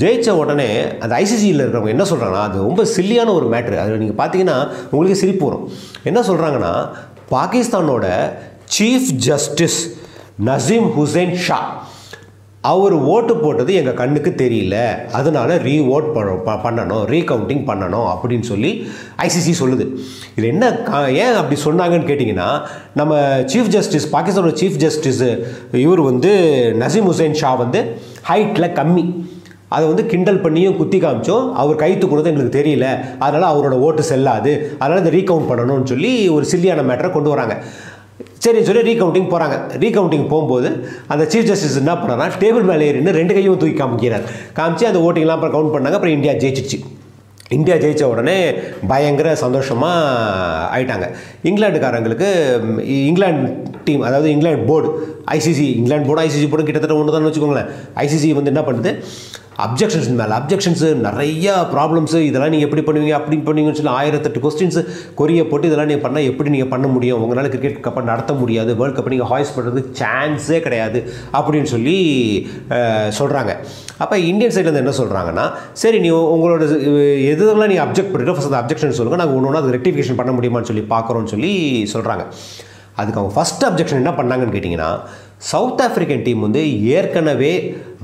ஜெயிச்ச 0.00 0.30
உடனே 0.30 0.68
அந்த 1.02 1.12
ஐசிசியில் 1.22 1.62
இருக்கிறவங்க 1.62 1.92
என்ன 1.96 2.04
சொல்கிறாங்கன்னா 2.10 2.46
அது 2.48 2.58
ரொம்ப 2.68 2.84
சில்லியான 2.96 3.32
ஒரு 3.38 3.46
மேட்ரு 3.52 3.76
அது 3.82 3.98
நீங்கள் 4.02 4.20
பார்த்தீங்கன்னா 4.20 4.56
உங்களுக்கு 4.90 5.20
சிரிப்பு 5.22 5.44
வரும். 5.48 5.66
என்ன 6.02 6.20
சொல்கிறாங்கன்னா 6.20 6.72
பாகிஸ்தானோட 7.30 8.06
சீஃப் 8.78 9.10
ஜஸ்டிஸ் 9.28 9.80
நசீம் 10.44 10.88
ஹுசைன் 10.96 11.34
ஷா 11.46 11.58
அவர் 12.64 12.92
ஓட்டு 12.92 13.36
போட்டது 13.36 13.74
எங்கள் 13.74 13.94
கண்ணுக்கு 13.94 14.34
தெரியல. 14.36 15.04
அதனால் 15.12 15.48
ரீ 15.48 15.80
ஓட் 15.82 16.32
பண்ணணும். 16.46 17.04
ரீகவுண்டிங் 17.04 17.64
பண்ணணும் 17.66 18.16
அப்படின்னு 18.16 18.42
சொல்லி 18.42 18.88
ஐசிசி 19.22 19.62
சொல்லுது. 19.62 19.86
இது 20.36 20.46
என்ன 20.46 20.70
கா- 20.70 21.12
ஏன் 21.12 21.32
அப்படி 21.32 21.60
சொன்னாங்கன்னு 21.64 22.08
கேட்டிங்கன்னா 22.08 22.60
நம்ம 22.94 23.20
சீஃப் 23.40 23.66
ஜஸ்டிஸ் 23.66 24.16
பாகிஸ்தானோட 24.16 24.54
சீஃப் 24.54 24.76
ஜஸ்டிஸ் 24.76 25.24
இவர் 25.72 26.00
வந்து 26.00 26.30
நசீம் 26.78 27.10
ஹுசைன் 27.10 27.32
ஷா 27.32 27.54
வந்து 27.54 28.00
ஹைட்டில் 28.28 28.72
கம்மி. 28.72 29.26
அதை 29.68 29.86
வந்து 29.86 30.06
கிண்டல் 30.06 30.42
பண்ணியும் 30.42 30.76
குத்தி 30.76 31.00
காமிச்சோம். 31.00 31.52
அவர் 31.52 31.76
கைத்து 31.76 32.08
கொடுத்து 32.08 32.30
எங்களுக்கு 32.30 32.62
தெரியல. 32.62 33.16
அதனால் 33.18 33.56
அவரோட 33.56 33.70
ஓட்டு 33.70 34.02
செல்லாது. 34.02 34.76
அதனால் 34.78 35.04
இந்த 35.04 35.16
ரீகவுண்ட் 35.16 35.52
பண்ணணும்னு 35.52 35.84
சொல்லி 35.84 36.28
ஒரு 36.28 36.46
சில்லியான 36.52 36.82
மேட்டரை 36.82 37.10
கொண்டு 37.10 37.28
வராங்க. 37.28 37.62
சரி 38.38 38.64
சொல்லி 38.64 38.82
ரீகவுண்டிங் 38.88 39.28
போகிறாங்க 39.32 39.56
ரீகவுண்டிங் 39.82 40.26
போகும்போது 40.28 40.68
அந்த 41.06 41.24
சீஃப் 41.24 41.48
ஜஸ்டிஸ் 41.50 41.76
என்ன 41.76 41.92
பண்ணாரா 41.92 42.26
டேபிள் 42.42 42.62
மேலே 42.62 42.92
ஏறின்னு 42.92 43.16
ரெண்டு 43.20 43.34
கையும் 43.34 43.58
தூக்கி 43.58 43.82
காமிக்கிறார். 43.82 44.26
காமிச்சு 44.58 44.84
அந்த 44.90 45.00
ஓட்டிங்லாம் 45.06 45.36
அப்புறம் 45.36 45.54
கவுண்ட் 45.56 45.74
பண்ணாங்க. 45.74 45.98
அப்புறம் 45.98 46.14
இந்தியா 46.14 46.32
ஜெயிச்சிச்சு 46.32 46.78
இந்தியா 47.48 47.76
ஜெயித்த 47.76 48.02
உடனே 48.02 48.36
பயங்கர 48.88 49.34
சந்தோஷமாக 49.34 50.78
ஆயிட்டாங்க. 50.78 51.06
இங்கிலாண்டுக்காரங்களுக்கு 51.44 52.28
இங்கிலாந்து 53.08 53.50
டீம் 53.86 54.04
அதாவது 54.08 54.28
England 54.34 54.68
board 54.70 54.90
ICC 55.38 55.66
England 55.78 56.08
board 56.10 56.24
ICC 56.26 56.48
board 56.50 56.66
கிட்டத்தட்ட 56.68 57.00
ஒன்று 57.00 57.16
தான் 57.16 57.28
வச்சுக்கோங்களேன் 57.28 57.70
ஐசிசி 58.04 58.28
வந்து 58.38 58.52
என்ன 58.54 58.64
பண்ணுது? 58.68 58.92
அப்ஜெக்ஷன்ஸ் 59.64 60.08
மேலே 60.20 60.34
அப்ஜெக்ஷன்ஸு 60.38 60.88
நிறைய 61.06 61.48
ப்ராப்ளம்ஸு 61.72 62.20
இதெல்லாம் 62.28 62.52
நீங்கள் 62.54 62.68
எப்படி 62.68 62.82
பண்ணுவீங்க 62.86 63.14
அப்படி 63.18 63.36
பண்ணுவீங்கன்னு 63.48 63.78
சொல்லி 63.80 63.92
ஆயிரத்தெட்டு 63.98 64.40
கொஸ்டின்ஸு 64.44 64.80
கொரிய 65.20 65.42
போட்டு 65.50 65.68
இதெல்லாம் 65.68 65.90
நீங்கள் 65.90 66.04
பண்ணால் 66.06 66.26
எப்படி 66.30 66.52
நீங்கள் 66.54 66.70
பண்ண 66.72 66.86
முடியும்? 66.94 67.20
உங்களால் 67.24 67.50
கிரிக்கெட் 67.52 67.78
கப்பை 67.86 68.02
நடத்த 68.10 68.34
முடியாது 68.40 68.74
வேர்ல்ட் 68.80 68.96
கப்பை 68.98 69.12
நீங்கள் 69.14 69.30
ஹாய்ஸ் 69.32 69.54
பண்ணுறதுக்கு 69.56 69.92
சான்ஸே 70.00 70.58
கிடையாது 70.66 71.00
அப்படின்னு 71.38 71.70
சொல்லி 71.74 71.96
சொல்கிறாங்க 73.20 73.52
அப்போ 74.02 74.14
இந்தியன் 74.30 74.54
சைட்லேருந்து 74.54 74.84
என்ன 74.84 74.96
சொல்கிறாங்கன்னா 75.00 75.46
சரி 75.82 75.98
நீ 76.04 76.10
உங்களோட 76.34 76.62
எதுலாம் 77.32 77.72
நீ 77.74 77.78
அப்ஜெக்ட் 77.86 78.12
பண்ணுறீங்க 78.12 78.36
ஃபஸ்ட் 78.36 78.52
அந்த 78.52 78.62
அப்ஜெக்ஷன் 78.62 78.98
சொல்லுங்கள் 79.00 79.24
நாங்கள் 79.24 79.38
ஒன்று 79.38 79.50
ஒன்று 79.50 79.62
அது 79.62 79.76
ரெக்டிஃபிகேஷன் 79.78 80.20
பண்ண 80.22 80.32
முடியுமான்னு 80.38 80.70
சொல்லி 80.72 80.86
பார்க்குறோன்னு 80.94 81.32
சொல்லி 81.34 81.52
சொல்கிறாங்க 81.94 82.24
அதுக்கு 82.96 83.20
அவங்க 83.20 83.34
ஃபஸ்ட் 83.34 83.64
அப்ஜெக்ஷன் 83.68 84.02
என்ன 84.02 84.10
பண்ணாங்கன்னு 84.10 84.54
கேட்டிங்கன்னா 84.56 84.90
சவுத் 85.36 85.80
ஆஃப்ரிக்கன் 85.80 86.22
டீம் 86.22 86.40
வந்து 86.40 86.82
ஏற்கனவே 86.82 87.52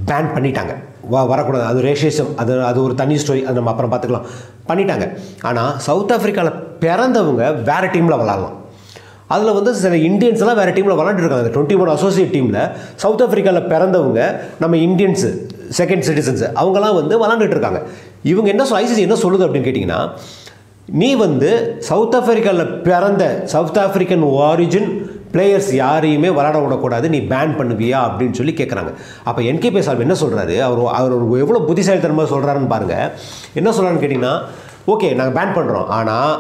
பேன் 0.06 0.30
பண்ணிட்டாங்க. 0.36 0.72
வ 1.12 1.26
வரக்கூடாது. 1.26 1.64
அது 1.64 1.82
ரேஷியஸம் 1.82 2.34
அது 2.36 2.64
அது 2.64 2.82
ஒரு 2.82 2.94
தனி 2.94 3.14
ஸ்டோரி 3.14 3.42
அது 3.42 3.52
நம்ம 3.52 3.70
அப்புறம் 3.70 3.92
பார்த்துக்கலாம். 3.92 4.26
பண்ணிட்டாங்க. 4.68 5.06
ஆனால் 5.42 5.78
சவுத் 5.78 6.12
ஆஃப்ரிக்காவில் 6.12 6.58
பிறந்தவங்க 6.80 7.44
வேறு 7.62 7.86
டீமில் 7.86 8.18
விளாட்லாம். 8.22 8.56
அதில் 9.26 9.52
வந்து 9.52 9.74
சில 9.74 9.94
இந்தியன்ஸ்லாம் 9.94 10.60
வேறு 10.60 10.72
டீமில் 10.72 10.98
விளாண்டுருக்காங்க 11.00 11.42
அந்த 11.44 11.52
டுவெண்ட்டி 11.58 11.78
ஒன் 11.78 11.88
அசோசியேட் 11.88 12.34
டீமில் 12.36 12.70
சவுத் 12.94 13.22
ஆஃப்ரிக்காவில் 13.22 13.68
பிறந்தவங்க 13.72 14.20
நம்ம 14.58 14.76
இந்தியன்ஸு 14.76 15.28
செகண்ட் 15.78 16.06
சிட்டிசன்ஸு 16.08 16.46
அவங்கெல்லாம் 16.62 16.94
வந்து 16.94 17.14
விளாண்டுட்டு 17.22 17.56
இருக்காங்க. 17.56 17.82
இவங்க 18.22 18.50
என்ன 18.50 18.64
சொல் 18.64 18.84
ஐசிசி 18.84 18.98
என்ன 18.98 19.14
சொல்லுது 19.14 19.46
அப்படின்னு 19.46 19.68
கேட்டிங்கன்னா 19.68 20.00
நீ 20.98 21.08
வந்து 21.22 21.50
சவுத் 21.88 22.14
ஆஃப்ரிக்காவில் 22.18 22.70
பிறந்த 22.86 23.24
சவுத் 23.52 23.80
ஆஃப்ரிக்கன் 23.82 24.24
ஆரிஜின் 24.46 24.88
பிளேயர்ஸ் 25.34 25.68
யாரையுமே 25.80 26.30
விளாட 26.36 26.56
விடக்கூடாது 26.62 27.06
நீ 27.14 27.18
பேன் 27.32 27.52
பண்ணுவியா 27.58 27.98
அப்படின்னு 28.06 28.38
சொல்லி 28.38 28.54
கேட்குறாங்க 28.60 28.92
அப்போ 29.28 29.40
என்கேபி 29.50 29.82
சார் 29.88 30.04
என்ன 30.06 30.16
சொல்கிறாரு 30.22 30.56
அவர் 30.68 30.80
அவர் 31.00 31.14
ஒரு 31.18 31.38
எவ்வளோ 31.44 31.60
புத்திசாலித்தனமாக 31.68 32.32
சொல்கிறாருன்னு 32.32 32.72
பாருங்கள் 32.74 33.12
என்ன 33.60 33.68
சொல்கிறான்னு 33.76 34.02
கேட்டிங்கன்னா 34.04 34.34
ஓகே 34.94 35.10
நாங்கள் 35.20 35.36
பேன் 35.38 35.56
பண்ணுறோம் 35.58 35.88
ஆனால் 35.98 36.34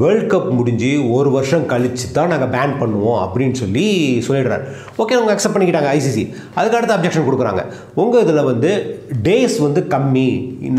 வேர்ல்ட் 0.00 0.30
கப் 0.32 0.52
முடிஞ்சு 0.58 0.92
ஒரு 1.16 1.28
வருஷம் 1.38 1.66
கழித்து 1.72 2.06
தான் 2.12 2.32
நாங்கள் 2.32 2.52
பேன் 2.54 2.78
பண்ணுவோம் 2.80 3.20
அப்படின்னு 3.24 3.56
சொல்லி 3.62 3.84
சொல்லிடுறாரு. 4.26 4.64
ஓகே 5.02 5.16
அவங்க 5.18 5.32
அக்செப்ட் 5.34 5.56
பண்ணிக்கிட்டாங்க 5.56 5.90
ஐசிசி 5.98 6.24
அதுக்கு 6.58 6.78
அடுத்து 6.78 6.96
அப்ஜெக்ஷன் 6.96 7.28
கொடுக்குறாங்க. 7.28 7.62
உங்கள் 8.02 8.24
இதில் 8.26 8.48
வந்து 8.52 8.72
டேஸ் 9.28 9.58
வந்து 9.66 9.82
கம்மி 9.94 10.30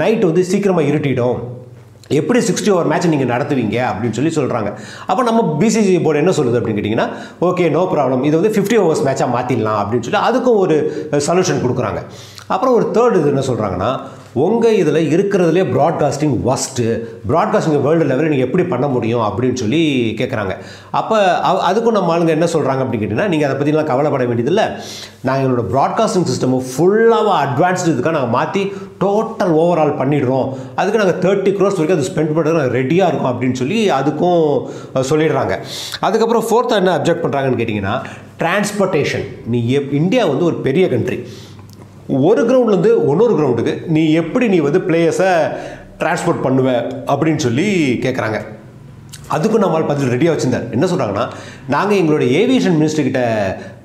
நைட் 0.01 0.29
வந்து 0.31 0.43
சீக்கிரமாக 0.51 0.89
இருட்டிடும். 0.89 1.39
எப்படி 2.09 2.39
சிக்ஸ்டி 2.39 2.69
ஓவர் 2.69 2.85
மேட்ச் 2.85 3.07
நீங்கள் 3.07 3.27
நடத்துவீங்க 3.27 3.77
அப்படின்னு 3.87 4.11
சொல்லி 4.11 4.29
சொல்கிறாங்க 4.29 4.69
அப்போ 5.05 5.23
நம்ம 5.23 5.57
பிசிசி 5.59 6.03
போர்டு 6.03 6.19
என்ன 6.19 6.31
சொல்லுது 6.31 6.59
அப்படின்னு 6.59 6.79
கேட்டிங்கன்னா 6.79 7.07
ஓகே 7.41 7.69
நோ 7.69 7.89
ப்ராப்ளம் 7.93 8.23
இது 8.23 8.41
வந்து 8.41 8.53
ஃபிஃப்டி 8.55 8.77
ஓவர்ஸ் 8.77 9.05
மேட்சாக 9.05 9.33
மாற்றிடலாம் 9.33 9.79
அப்படின்னு 9.81 10.03
சொல்லி 10.03 10.29
அதுக்கும் 10.29 10.57
ஒரு 10.57 10.77
சொல்யூஷன் 11.27 11.63
கொடுக்குறாங்க. 11.63 11.99
அப்புறம் 12.47 12.73
ஒரு 12.73 12.91
தேர்ட் 12.93 13.15
இது 13.15 13.29
என்ன 13.29 13.41
சொல்கிறாங்கன்னா 13.41 13.89
உங்கள் 14.33 14.75
இதில் 14.75 15.11
இருக்கிறதுலே 15.11 15.63
ப்ராட்காஸ்டிங் 15.67 16.45
ஒஸ்ட்டு 16.45 16.85
ப்ராட்காஸ்டிங் 17.27 17.81
வேர்ல்டு 17.81 18.05
லெவலில் 18.05 18.29
நீங்கள் 18.29 18.47
எப்படி 18.47 18.63
பண்ண 18.63 18.87
முடியும் 18.87 19.21
அப்படின்னு 19.21 19.53
சொல்லி 19.53 19.79
கேட்குறாங்க 20.17 20.53
அப்போ 20.91 21.17
அ- 21.43 21.63
அதுக்கும் 21.69 21.91
நம்ம 21.91 22.17
ஆளுங்க 22.17 22.27
என்ன 22.27 22.45
சொல்கிறாங்க 22.45 22.81
அப்படின்னு 22.81 23.03
கேட்டிங்கன்னா 23.03 23.27
நீங்கள் 23.27 23.49
அதை 23.49 23.57
பற்றிலாம் 23.57 23.83
கவலைப்பட 23.83 24.25
வேண்டியதில்லை. 24.25 24.65
நாங்கள் 25.21 25.45
எங்களோட 25.45 25.65
ப்ராட்காஸ்டிங் 25.73 26.27
சிஸ்டம் 26.27 26.55
ஃபுல்லாக 26.69 27.29
அட்வான்ஸ்டு 27.43 27.93
இதுக்காக 27.93 28.11
நாங்கள் 28.11 28.29
மாற்றி 28.29 28.63
டோட்டல் 29.01 29.53
ஓவரால் 29.63 29.97
பண்ணிடுறோம். 29.99 30.47
அதுக்கு 30.79 31.01
நாங்கள் 31.01 31.19
தேர்ட்டி 31.25 31.51
க்ரோஸ் 31.57 31.77
வரைக்கும் 31.77 31.97
அது 31.97 32.09
ஸ்பெண்ட் 32.09 32.33
பண்ணுறது 32.35 32.59
நாங்கள் 32.59 32.75
ரெடியாக 32.79 33.09
இருக்கும் 33.11 33.31
அப்படின்னு 33.31 33.59
சொல்லி 33.61 33.79
அதுக்கும் 33.99 34.43
சொல்லிடுறாங்க. 35.11 35.55
அதுக்கப்புறம் 36.07 36.47
ஃபோர்த்தாக 36.49 36.81
என்ன 36.83 36.93
அப்ஜெக்ட் 36.97 37.23
பண்ணுறாங்கன்னு 37.25 37.59
கேட்டிங்கன்னா 37.61 37.95
டிரான்ஸ்போர்ட்டேஷன் 38.41 39.25
நீ 39.53 39.61
எப் 39.79 39.93
இந்தியா 40.01 40.25
வந்து 40.31 40.47
ஒரு 40.49 40.59
பெரிய 40.67 40.87
கண்ட்ரி 40.95 41.19
ஒரு 42.25 42.41
கிரவுண்ட்லேருந்து 42.49 42.91
இன்னொரு 43.11 43.33
கிரவுண்டுக்கு 43.39 43.73
நீ 43.95 44.03
எப்படி 44.21 44.45
நீ 44.53 44.59
வந்து 44.67 44.81
பிளேயர்ஸை 44.89 45.31
டிரான்ஸ்போர்ட் 46.01 46.45
பண்ணுவ 46.45 46.69
அப்படின்னு 47.13 47.43
சொல்லி 47.47 47.65
கேட்குறாங்க 48.05 48.39
அதுக்கும் 49.35 49.63
நம்மால் 49.63 49.89
பதில் 49.89 50.11
ரெடியாக 50.13 50.33
வச்சுருந்தார். 50.33 50.67
என்ன 50.75 50.85
சொல்கிறாங்கன்னா 50.91 51.25
நாங்கள் 51.73 51.97
எங்களோட 52.01 52.25
ஏவியேஷன் 52.41 52.77
மினிஸ்டர்கிட்ட 52.79 53.21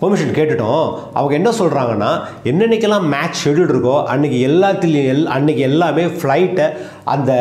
பெர்மிஷன் 0.03 0.37
கேட்டுட்டோம். 0.39 0.85
அவங்க 1.19 1.35
என்ன 1.41 1.51
சொல்கிறாங்கன்னா 1.61 2.13
என்னென்னைக்கெல்லாம் 2.53 3.09
மேட்ச் 3.15 3.43
ஷெடியூல் 3.45 3.73
இருக்கோ 3.75 3.97
அன்றைக்கி 4.15 4.41
எல்லாத்துலேயும் 4.51 5.11
எல் 5.15 5.27
அன்றைக்கி 5.39 5.65
எல்லாமே 5.71 6.07
ஃப்ளைட்டை 6.21 6.69
அந்த 7.15 7.33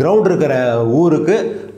கிரவுண்ட் 0.00 0.28
இருக்கிற 0.30 0.54
ஊருக்கு 1.02 1.36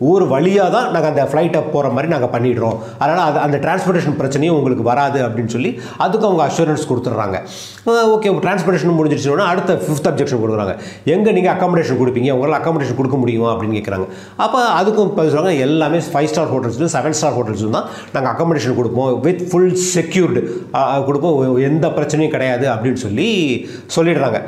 ஊர் 0.08 0.24
வழியாக 0.32 0.70
தான் 0.74 0.88
நாங்கள் 0.94 1.10
அந்த 1.10 1.22
ஃப்ளைட்டை 1.28 1.60
போகிற 1.74 1.90
மாதிரி 1.94 2.08
நாங்கள் 2.12 2.30
பண்ணிடுறோம். 2.32 2.74
அதனால் 3.02 3.28
அது 3.28 3.38
அந்த 3.44 3.56
டிரான்ஸ்போர்ட்டேஷன் 3.62 4.16
பிரச்சனையும் 4.18 4.56
உங்களுக்கு 4.56 4.84
வராது 4.88 5.18
அப்படின்னு 5.26 5.52
சொல்லி 5.54 5.70
அதுக்கு 6.04 6.26
அவங்க 6.28 6.42
அஷூரன்ஸ் 6.48 6.84
கொடுத்துட்றாங்க. 6.90 7.38
ஓகே 8.14 8.32
டிரான்ஸ்போர்ட்டேஷன் 8.44 8.98
முடிஞ்சிடுச்சுன்னா 8.98 9.46
அடுத்த 9.52 9.74
ஃபிஃப்த் 9.84 10.08
அப்ஜெக்ஷன் 10.10 10.42
கொடுக்குறாங்க. 10.42 10.74
எங்கே 11.14 11.32
நீங்கள் 11.36 11.52
அக்காமடேஷன் 11.54 12.00
கொடுப்பீங்க? 12.02 12.30
உங்களால் 12.36 12.58
அக்காமடேஷன் 12.58 12.98
கொடுக்க 13.00 13.18
முடியுமா? 13.22 13.48
அப்படின்னு 13.54 13.78
கேட்குறாங்க 13.78 14.08
அப்போ 14.46 14.60
அதுக்கும் 14.80 15.14
பதில் 15.18 15.32
சொல்கிறாங்க 15.36 15.64
எல்லாமே 15.68 16.00
ஃபைவ் 16.12 16.30
ஸ்டார் 16.32 16.52
ஹோட்டல்ஸ்லையும் 16.54 16.94
செவன் 16.96 17.18
ஸ்டார் 17.20 17.36
ஹோட்டல்ஸும் 17.38 17.78
தான் 17.78 17.88
நாங்கள் 18.16 18.32
அக்காமடேஷன் 18.34 18.78
கொடுப்போம். 18.80 19.10
வித் 19.28 19.42
ஃபுல் 19.50 19.72
செக்யூர்டு 20.16 20.40
கொடுப்போம் 21.06 21.58
எந்த 21.68 21.86
பிரச்சனையும் 21.96 22.32
கிடையாது 22.34 22.66
அப்படின்னு 22.74 23.00
சொல்லி 23.04 23.28
சொல்லிடுறாங்க. 23.96 24.38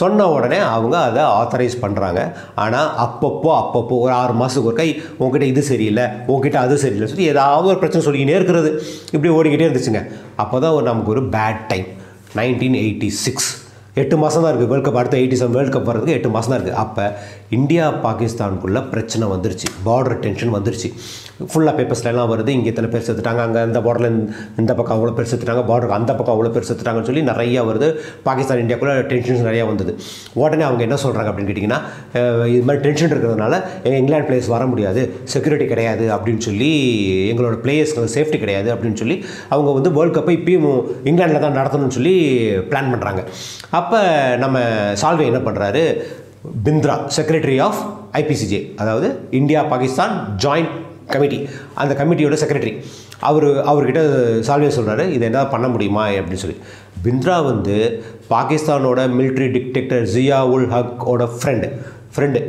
சொன்ன 0.00 0.26
உடனே 0.34 0.58
அவங்க 0.74 0.96
அதை 1.08 1.22
ஆத்தரைஸ் 1.38 1.76
பண்ணுறாங்க 1.84 2.20
ஆனால் 2.64 2.88
அப்பப்போ 3.04 3.50
அப்பப்போ 3.62 3.94
ஒரு 4.04 4.12
ஆறு 4.20 4.34
மாதத்துக்கு 4.40 4.70
ஒரு 4.70 4.78
கை 4.80 4.88
உங்ககிட்ட 5.20 5.46
இது 5.52 5.62
சரியில்லை 5.70 6.06
உங்ககிட்ட 6.30 6.58
அது 6.64 6.74
சரியில்லை 6.84 7.08
சொல்லி 7.12 7.30
ஏதாவது 7.34 7.70
ஒரு 7.72 7.80
பிரச்சனை 7.82 8.04
சொல்லிக்கிட்டே 8.06 8.38
இருக்கிறது. 8.40 8.72
இப்படி 9.14 9.30
ஓடிக்கிட்டே 9.36 9.68
இருந்துச்சுங்க. 9.68 10.02
அப்போ 10.44 10.56
தான் 10.64 10.76
ஒரு 10.78 10.86
நமக்கு 10.90 11.14
ஒரு 11.16 11.24
bad 11.36 11.62
time 11.72 11.88
nineteen 12.40 12.80
eighty 12.84 13.10
six 13.24 13.50
எட்டு 14.00 14.16
மாதம் 14.22 14.42
தான் 14.44 14.50
இருக்குது 14.52 14.70
வேர்ல்ட் 14.70 14.86
கப் 14.86 14.98
அடுத்த 15.00 15.16
எயிட்டி 15.20 15.36
செவன் 15.40 15.56
வேர்ல்ட் 15.58 15.74
கப் 15.74 15.86
வர்றதுக்கு 15.90 16.16
எட்டு 16.16 16.30
மாதம் 16.34 16.52
தான் 16.52 16.58
இருக்குது 16.58 16.80
அப்போ 16.82 17.04
இந்தியா 17.58 17.84
பாகிஸ்தானுக்குள்ளே 18.06 18.82
பிரச்சனை 18.92 19.26
வந்துருச்சு. 19.34 19.68
பார்டர் 19.86 20.20
டென்ஷன் 20.24 20.52
வந்துருச்சு. 20.56 20.88
ஃபுல்லாக 21.52 21.74
பேப்பர்ஸ்லாம் 21.78 22.30
வருது. 22.32 22.50
இங்கே 22.56 22.68
இத்தனை 22.72 22.88
பேர் 22.92 23.04
செத்துட்டாங்க. 23.08 23.42
அங்கே 23.46 23.62
இந்த 23.70 23.80
பார்டரில் 23.86 24.18
இந்த 24.62 24.72
பக்கம் 24.78 24.96
அவ்வளோ 24.96 25.14
பேர் 25.18 25.28
செத்துட்டாங்க. 25.32 25.62
பார்டர் 25.70 25.94
அந்த 25.98 26.10
பக்கம் 26.18 26.34
அவ்வளோ 26.36 26.52
பேர் 26.54 26.68
செத்துட்டாங்கன்னு 26.68 27.08
சொல்லி 27.10 27.22
நிறையா 27.30 27.62
வருது. 27.70 27.88
பாகிஸ்தான் 28.28 28.62
இந்தியாக்குள்ளே 28.64 28.94
டென்ஷன்ஸ் 29.12 29.44
நிறையா 29.48 29.66
வந்தது. 29.70 29.94
உடனே 30.42 30.64
அவங்க 30.68 30.82
என்ன 30.88 30.98
சொல்கிறாங்க 31.04 31.30
அப்படின்னு 31.32 31.50
கேட்டிங்கன்னா 31.50 31.80
இது 32.54 32.64
மாதிரி 32.68 32.82
டென்ஷன் 32.86 33.12
இருக்கிறதுனால 33.14 33.54
எங்கள் 33.86 34.00
இங்கிலாந்து 34.02 34.28
பிளேயர்ஸ் 34.30 34.52
வர 34.56 34.66
முடியாது. 34.72 35.02
செக்யூரிட்டி 35.34 35.68
கிடையாது 35.74 36.06
அப்படின்னு 36.16 36.44
சொல்லி 36.48 36.70
எங்களோட 37.32 37.56
பிளேயர்ஸ்க்கு 37.66 38.14
சேஃப்டி 38.16 38.40
கிடையாது 38.44 38.70
அப்படின்னு 38.74 39.00
சொல்லி 39.02 39.18
அவங்க 39.54 39.70
வந்து 39.78 39.92
வேர்ல்டு 39.98 40.16
கப்பை 40.18 40.34
இப்பயும் 40.38 40.70
இங்கிலாண்டில் 41.10 41.44
தான் 41.46 41.58
நடத்தணும்னு 41.60 41.96
சொல்லி 41.98 42.14
பிளான் 42.70 42.92
பண்ணுறாங்க 42.94 43.22
அப்போ 43.80 44.00
நம்ம 44.44 44.58
சால்வே 45.02 45.28
என்ன 45.32 45.42
பண்ணுறாரு 45.48 45.84
பிந்த்ரா 46.66 46.96
செக்ரட்டரி 47.16 47.58
ஆஃப் 47.68 47.80
ஐபிசிஜே 48.20 48.60
அதாவது 48.82 49.08
இந்தியா 49.38 49.62
பாகிஸ்தான் 49.72 50.14
ஜாயிண்ட் 50.44 50.74
கமிட்டி 51.08 51.38
அந்த 51.74 51.94
கமிட்டியோட 51.94 52.32
செக்ரட்டரி 52.34 52.72
அவர் 53.20 53.44
அவர்கிட்ட 53.44 54.00
சால்வே 54.40 54.70
சொல்கிறாரு 54.76 55.08
இதை 55.08 55.26
என்ன 55.26 55.46
பண்ண 55.46 55.68
முடியுமா 55.68 56.06
அப்படின்னு 56.08 56.34
சொல்லி. 56.34 56.58
பிந்த்ரா 57.04 57.44
வந்து 57.44 57.76
பாகிஸ்தானோட 58.30 59.00
மிலிட்ரி 59.08 59.48
டிக்டேட்டர் 59.50 60.02
ஜியா 60.14 60.40
உல் 60.48 60.68
ஹக்கோட 60.68 61.28
ஃப்ரெண்டு 61.36 61.68
ஃப்ரெண்டு 62.16 62.40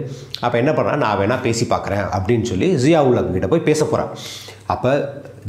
அப்போ 0.42 0.58
என்ன 0.58 0.72
பண்ணுறா 0.72 0.96
நான் 0.96 1.20
வேணால் 1.20 1.42
பேசி 1.42 1.66
பார்க்குறேன் 1.70 2.06
அப்படின்னு 2.18 2.42
சொல்லி 2.42 2.76
ஜியா 2.76 3.00
உல் 3.00 3.16
ஹக் 3.16 3.34
கிட்ட 3.34 3.48
போய் 3.48 3.60
பேச 3.60 3.86
போகிறான் 3.86 4.12
அப்போ 4.66 4.92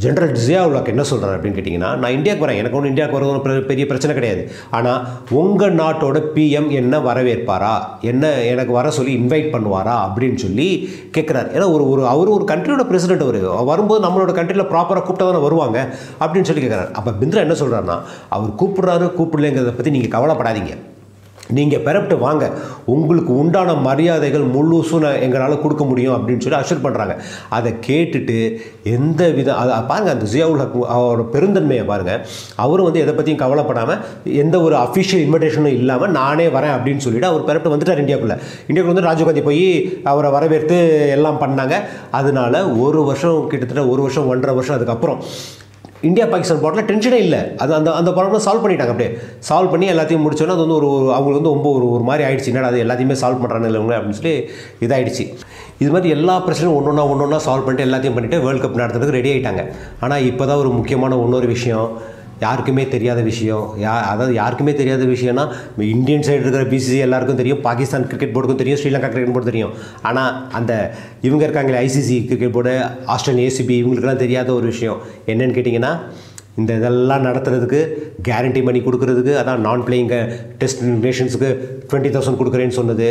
ஜென்ரல் 0.02 0.32
ஜியா 0.40 0.60
உல்லாக் 0.68 0.90
என்ன 0.92 1.02
சொல்கிறார் 1.10 1.36
அப்படின்னு 1.36 1.56
கேட்டிங்கன்னா 1.58 1.90
நான் 2.02 2.14
இந்தியாவுக்கு 2.16 2.44
வரேன். 2.44 2.58
எனக்கு 2.60 2.76
ஒன்றும் 2.78 2.90
இந்தியாவுக்கு 2.92 3.18
வரது 3.18 3.30
ஒன்றும் 3.30 3.68
பெரிய 3.70 3.84
பிரச்சனை 3.90 4.14
கிடையாது. 4.16 4.42
ஆனால் 4.78 5.06
உங்கள் 5.40 5.74
நாட்டோட 5.74 6.18
பிஎம் 6.34 6.68
என்ன 6.80 6.98
வரவேற்பாரா? 7.06 7.72
என்ன 8.10 8.32
எனக்கு 8.50 8.72
வர 8.72 8.90
சொல்லி 8.98 9.14
இன்வைட் 9.20 9.48
பண்ணுவாரா? 9.54 9.94
அப்படின்னு 10.06 10.38
சொல்லி 10.44 10.68
கேட்குறாரு 11.16 11.50
ஏன்னா 11.56 11.68
ஒரு 11.76 11.86
ஒரு 11.92 12.04
அவர் 12.12 12.34
ஒரு 12.36 12.46
கண்ட்ரியோட 12.52 12.84
பிரசிடென்ட் 12.90 13.24
அவர். 13.26 13.40
வரும்போது 13.70 14.06
நம்மளோட 14.06 14.34
கண்ட்ரியில் 14.40 14.70
ப்ராப்பராக 14.74 15.04
கூப்பிட்டா 15.08 15.28
தானே 15.30 15.42
வருவாங்க? 15.46 15.78
அப்படின்னு 16.20 16.50
சொல்லி 16.50 16.64
கேட்குறாரு 16.66 16.90
அப்போ 17.00 17.10
பிந்த்ரா 17.22 17.44
என்ன 17.46 17.56
சொல்கிறாருன்னா 17.62 17.98
அவர் 18.36 18.58
கூப்பிட்றாரு 18.62 19.08
கூப்பிடலைங்கிறத 19.18 19.74
பற்றி 19.80 19.96
நீங்கள் 19.96 20.14
கவலைப்படாதீங்க. 20.16 20.74
நீங்கள் 21.56 21.82
பெறப்பட்டு 21.86 22.16
வாங்க. 22.18 22.44
உங்களுக்கு 22.94 23.32
உண்டான 23.40 23.74
மரியாதைகள் 23.86 24.44
முழுசும் 24.56 25.04
நான் 25.04 25.20
எங்களால் 25.26 25.62
கொடுக்க 25.62 25.84
முடியும் 25.84 26.16
அப்படின்னு 26.16 26.44
சொல்லி 26.44 26.58
அஷர் 26.60 26.84
பண்ணுறாங்க 26.86 27.14
அதை 27.56 27.70
கேட்டுட்டு 27.86 28.36
எந்த 28.96 29.30
வித 29.36 29.48
அதை 29.54 29.78
பாருங்கள் 29.90 30.14
அந்த 30.14 30.26
ஜியாவுல் 30.34 30.62
ஹக் 30.62 30.76
அவரோட 30.96 31.24
பெருந்தன்மையை 31.34 31.84
பாருங்கள் 31.92 32.20
அவரும் 32.64 32.88
வந்து 32.88 33.02
எதை 33.04 33.14
பற்றியும் 33.14 33.42
கவலைப்படாமல் 33.44 34.02
எந்த 34.42 34.56
ஒரு 34.66 34.76
அஃபிஷியல் 34.84 35.24
இன்விடேஷனும் 35.26 35.78
இல்லாமல் 35.80 36.14
நானே 36.20 36.46
வரேன் 36.56 36.74
அப்படின்னு 36.76 37.04
சொல்லிட்டு 37.06 37.30
அவர் 37.30 37.48
பெறப்பட்டு 37.48 37.74
வந்துட்டார் 37.74 38.02
இந்தியாவுக்குள்ளே 38.04 38.38
இந்தியாவுக்கு 38.68 38.92
வந்து 38.92 39.06
ராஜீவ்காந்தி 39.08 39.44
போய் 39.50 39.64
அவரை 40.04 40.30
வரவேற்று 40.30 40.80
எல்லாம் 41.16 41.40
பண்ணாங்க. 41.44 41.76
அதனால 42.10 42.68
ஒரு 42.86 43.00
வருஷம் 43.04 43.46
கிட்டத்தட்ட 43.48 43.88
ஒரு 43.94 44.02
வருஷம் 44.02 44.28
ஒன்றரை 44.28 44.54
வருஷம் 44.54 44.76
அதுக்கப்புறம் 44.76 45.20
இந்தியா 46.08 46.24
பாகிஸ்தான் 46.32 46.60
பார்டரில் 46.62 46.88
டென்ஷனே 46.90 47.18
இல்லை. 47.26 47.40
அது 47.62 47.72
அந்த 47.78 47.90
அந்த 47.98 48.10
ப்ராப்ளம் 48.16 48.44
சால்வ் 48.46 48.64
பண்ணிட்டாங்க 48.64 48.92
அப்படியே. 48.94 49.10
சால்வ் 49.48 49.72
பண்ணி 49.72 49.86
எல்லாத்தையும் 49.94 50.24
முடிச்சோன்னா 50.24 50.56
அது 50.56 50.64
வந்து 50.64 50.78
ஒரு 50.80 50.88
ஒரு 50.96 51.06
அவங்களுக்கு 51.16 51.40
வந்து 51.40 51.54
ரொம்ப 51.56 51.70
ஒரு 51.78 51.86
ஒரு 51.94 52.04
மாதிரி 52.08 52.24
ஆயிடுச்சு. 52.26 52.50
என்னடா 52.52 52.70
அது 52.72 52.82
எல்லாத்தையுமே 52.84 53.16
சால்வ் 53.22 53.40
பண்ணுறாங்க 53.44 53.68
இல்லைங்க 53.70 53.96
அப்படின்னு 53.98 54.18
சொல்லி 54.20 54.34
இதாகிடுச்சு 54.86 55.26
இது 55.82 55.90
மாதிரி 55.94 56.12
எல்லா 56.18 56.36
பிரச்சனையும் 56.44 56.76
ஒன்று 56.76 56.90
ஒன்றா 56.92 57.06
ஒன்று 57.12 57.24
ஒன்றா 57.26 57.40
சால்வ் 57.48 57.66
பண்ணிட்டு 57.66 57.86
எல்லாத்தையும் 57.88 58.16
பண்ணிட்டு 58.18 58.38
வேர்ல்டு 58.44 58.62
கப் 58.64 58.80
நடத்துறதுக்கு 58.82 59.18
ரெடி 59.18 59.32
ஆகிட்டாங்க 59.32 59.64
ஆனால் 60.04 60.26
இப்போ 60.30 60.46
தான் 60.50 60.62
ஒரு 60.64 60.70
முக்கியமான 60.78 61.18
இன்னொரு 61.26 61.48
விஷயம். 61.56 61.88
யாருக்குமே 62.44 62.84
தெரியாத 62.94 63.20
விஷயம். 63.30 63.64
யா 63.84 63.94
அதாவது 64.12 64.34
யாருக்குமே 64.40 64.72
தெரியாத 64.80 65.08
விஷயம்னா 65.14 65.44
இந்தியன் 65.96 66.26
சைடு 66.28 66.42
இருக்கிற 66.44 66.64
பிசிசி 66.72 66.98
எல்லாருக்கும் 67.06 67.40
தெரியும் 67.40 67.62
பாகிஸ்தான் 67.66 68.06
கிரிக்கெட் 68.10 68.34
போர்டுக்கும் 68.36 68.62
தெரியும் 68.62 68.80
ஸ்ரீலங்கா 68.82 69.10
கிரிக்கெட் 69.12 69.34
போர்டு 69.36 69.50
தெரியும். 69.50 69.74
ஆனால் 70.10 70.32
அந்த 70.60 70.72
இவங்க 71.28 71.42
இருக்காங்களே 71.46 71.82
ICC 71.86 72.18
cricket 72.30 72.56
board 72.56 72.74
Australian 73.14 73.48
ACB 73.50 73.76
இவங்களுக்குலாம் 73.82 74.24
தெரியாத 74.24 74.52
ஒரு 74.58 74.68
விஷயம். 74.74 74.98
என்னன்னு 75.32 75.56
கேட்டிங்கன்னா 75.58 75.92
இந்த 76.60 76.72
இதெல்லாம் 76.78 77.26
நடத்துறதுக்கு 77.26 77.80
கேரண்டி 78.28 78.60
மணி 78.68 78.78
கொடுக்குறதுக்கு 78.86 79.32
அதான் 79.40 79.60
நான் 79.66 79.84
பிளேயிங் 79.88 80.08
டெஸ்ட் 80.60 80.80
நேஷன்ஸுக்கு 81.04 81.50
டுவெண்ட்டி 81.90 82.10
தௌசண்ட் 82.14 82.40
கொடுக்குறேன்னு 82.40 82.76
சொன்னது. 82.78 83.08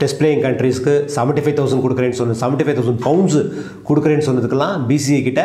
டெஸ்ட் 0.00 0.18
பிளேயிங் 0.20 0.42
கண்ட்ரீஸ்க்கு 0.46 0.94
செவன்ட்டி 1.16 1.42
ஃபைவ் 1.44 1.56
தௌசண்ட் 1.60 1.84
கொடுக்குறேன்னு 1.86 2.18
சொன்னது. 2.20 2.40
செவன்ட்டி 2.42 2.66
ஃபைவ் 2.66 2.78
தௌசண்ட் 2.78 3.02
பவுண்ட்ஸு 3.06 3.40
கொடுக்குறேன்னு 3.88 4.26
சொன்னதுக்கெல்லாம் 4.28 4.76
பிசிஏ 4.90 5.20
கிட்ட 5.28 5.42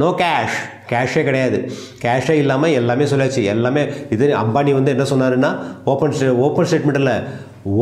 நோ 0.00 0.08
கேஷ் 0.22 0.58
கேஷே 0.90 1.22
கிடையாது. 1.28 1.58
கேஷே 2.04 2.34
இல்லாமல் 2.42 2.76
எல்லாமே 2.80 3.04
சொல்லியாச்சு 3.10 3.42
எல்லாமே 3.54 3.82
இது 4.14 4.26
அம்பானி 4.44 4.72
வந்து 4.78 4.94
என்ன 4.94 5.06
சொன்னாருன்னா 5.12 5.50
open 5.92 6.16
stay 6.16 6.28
open 6.46 6.68
ஸ்டேட்மெண்ட்டில் 6.70 7.14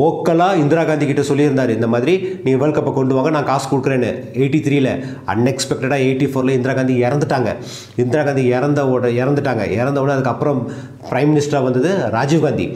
ஓக்கலாக 0.04 0.60
Indira 0.60 0.82
Gandhi 0.88 1.06
கிட்ட 1.08 1.22
சொல்லியிருந்தார். 1.28 1.72
இந்த 1.76 1.88
மாதிரி 1.94 2.12
நீங்கள் 2.44 2.60
வேர்ல்ட் 2.60 2.76
கப்பை 2.78 2.92
கொண்டு 2.94 3.16
வாங்க 3.16 3.30
நான் 3.36 3.48
காசு 3.50 3.66
கொடுக்குறேன்னு. 3.72 4.10
எயிட்டி 4.40 4.60
த்ரீல 4.66 4.90
அன்எக்ஸ்பெக்டடாக 5.32 6.06
எயிட்டி 6.06 6.26
ஃபோரில் 6.30 6.56
இந்திரா 6.58 6.74
காந்தி 6.78 6.94
இறந்துட்டாங்க. 7.06 7.50
இந்திரா 8.04 8.22
காந்தி 8.28 8.44
இறந்த 8.56 8.82
உட 8.94 9.08
இறந்துட்டாங்க. 9.22 9.64
இறந்த 9.80 10.00
உடனே 10.02 10.16
அதுக்கப்புறம் 10.16 10.60
ப்ரைம் 11.10 11.32
மினிஸ்டராக 11.32 11.66
வந்தது 11.68 11.92
ராஜீவ் 12.16 12.46
காந்தி. 12.46 12.66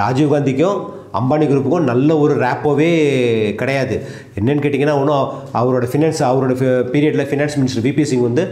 ராஜீவ் 0.00 0.32
காந்திக்கும் 0.34 0.78
அம்பானி 1.18 1.44
குரூப்புக்கும் 1.50 1.88
நல்ல 1.90 2.10
ஒரு 2.22 2.34
ரேப்போவே 2.42 2.90
கிடையாது. 3.60 3.94
என்னென்னு 4.38 4.64
கேட்டிங்கன்னா 4.64 4.96
ஒன்றும் 5.02 5.28
அவரோட 5.60 5.86
ஃபினான்ஸ் 5.92 6.20
அவரோட 6.30 6.54
பீரியடில் 6.94 7.28
ஃபினான்ஸ் 7.30 7.56
மினிஸ்டர் 7.60 7.86
விபி 7.86 8.04
சிங் 8.10 8.26
வந்து 8.26 8.44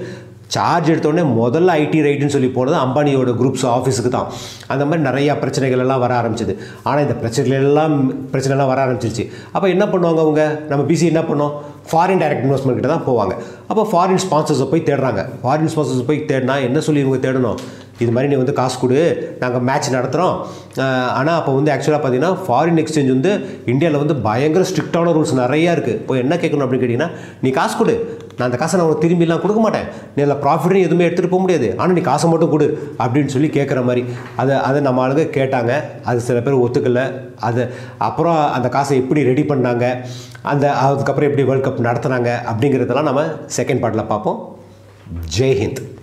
சார்ஜ் 0.55 0.89
எடுத்தோடனே 0.91 1.23
முதல்ல 1.39 1.71
ஐடி 1.83 2.01
ரைட்டுன்னு 2.07 2.35
சொல்லி 2.35 2.51
போனது 2.57 2.77
அம்பானியோட 2.83 3.31
குரூப்ஸ் 3.41 3.65
ஆஃபீஸுக்கு 3.77 4.11
தான். 4.17 4.29
அந்த 4.73 4.83
மாதிரி 4.89 5.03
நிறையா 5.09 5.33
பிரச்சனைகள் 5.43 5.83
எல்லாம் 5.85 6.03
வர 6.05 6.13
ஆரம்பிச்சது. 6.21 6.53
ஆனால் 6.89 7.05
இந்த 7.07 7.17
பிரச்சனைகள் 7.23 7.69
எல்லாம் 7.71 7.95
பிரச்சனைலாம் 8.33 8.71
வர 8.73 8.81
ஆரம்பிச்சிருச்சு. 8.85 9.25
அப்போ 9.55 9.67
என்ன 9.75 9.87
பண்ணுவாங்க 9.95 10.21
அவங்க? 10.27 10.45
நம்ம 10.73 10.85
பிசி 10.91 11.07
என்ன 11.13 11.23
பண்ணோம்? 11.31 11.55
ஃபாரின் 11.91 12.21
டைரக்ட் 12.23 12.45
இன்வெஸ்ட்மெண்ட் 12.47 12.79
கிட்ட 12.79 12.91
தான் 12.93 13.07
போவாங்க. 13.09 13.35
அப்போ 13.71 13.83
ஃபாரின் 13.91 14.23
ஸ்பான்சர்ஸை 14.27 14.69
போய் 14.71 14.87
தேடுறாங்க. 14.91 15.23
ஃபாரின் 15.43 15.73
ஸ்பான்சர்ஸ் 15.73 16.07
போய் 16.11 16.23
தேடினா 16.31 16.57
என்ன 16.69 16.79
சொல்லி 16.87 17.03
இவங்க 17.05 17.21
தேடணும்? 17.27 17.59
இது 18.05 18.11
மாதிரி 18.15 18.31
நீ 18.31 18.37
வந்து 18.41 18.55
காசு 18.59 18.77
கொடு. 18.81 19.01
நாங்கள் 19.43 19.63
மேட்ச் 19.69 19.95
நடத்துகிறோம் 19.97 20.35
ஆனால் 21.19 21.37
அப்போ 21.39 21.53
வந்து 21.59 21.73
ஆக்சுவலாக 21.75 22.01
பார்த்தீங்கன்னா 22.03 22.33
ஃபாரின் 22.47 22.81
எக்ஸ்சேஞ்ச் 22.83 23.13
வந்து 23.15 23.33
இந்தியாவில் 23.73 24.03
வந்து 24.03 24.17
பயங்கர 24.27 24.65
ஸ்ட்ரிக்டான 24.71 25.13
ரூல்ஸ் 25.17 25.35
நிறையா 25.43 25.71
இருக்குது 25.77 25.99
இப்போ 26.03 26.17
என்ன 26.23 26.35
கேட்கணும் 26.43 26.65
அப்படின்னு 26.67 26.85
கேட்டிங்கன்னா 26.85 27.11
நீ 27.45 27.51
காசு 27.59 27.77
கொடு. 27.83 27.95
நான் 28.37 28.49
அந்த 28.49 28.57
காசை 28.57 28.81
நான் 28.81 28.89
உனக்கு 28.89 29.09
திரும்பிலாம் 29.09 29.41
கொடுக்க 29.41 29.61
மாட்டேன். 29.61 29.85
நீ 30.17 30.23
அதில் 30.23 30.43
ப்ராஃபிட்டும் 30.43 30.79
எதுவுமே 30.79 31.09
எடுத்துகிட்டு 31.09 31.33
போக 31.35 31.39
முடியாது. 31.39 31.75
ஆனால் 31.77 31.95
நீ 31.95 32.01
காசை 32.01 32.31
மட்டும் 32.31 32.51
கொடு 32.51 32.95
அப்படின்னு 32.99 33.27
சொல்லி 33.27 33.49
கேட்குற 33.49 33.85
மாதிரி. 33.85 34.05
அதை 34.37 34.57
அதை 34.57 34.81
நம்ம 34.81 35.09
ஆளுங்க 35.09 35.27
கேட்டாங்க. 35.39 35.83
அது 36.05 36.21
சில 36.21 36.41
பேர் 36.41 36.55
ஒத்துக்கலை. 36.55 37.13
அது 37.41 37.73
அப்புறம் 37.99 38.53
அந்த 38.53 38.69
காசை 38.69 38.97
எப்படி 38.97 39.23
ரெடி 39.23 39.43
பண்ணாங்க? 39.43 40.01
அந்த 40.43 40.73
அதுக்கப்புறம் 40.73 41.31
எப்படி 41.31 41.49
வேர்ல்ட் 41.49 41.67
கப் 41.67 41.87
நடத்துனாங்க? 41.87 42.33
அப்படிங்கிறதெல்லாம் 42.53 43.03
நம்ம 43.03 43.23
செகண்ட் 43.57 43.83
பார்ட்டில் 43.83 44.07
பார்ப்போம். 44.07 44.59
ஜெய்ஹிந்த் 45.39 45.95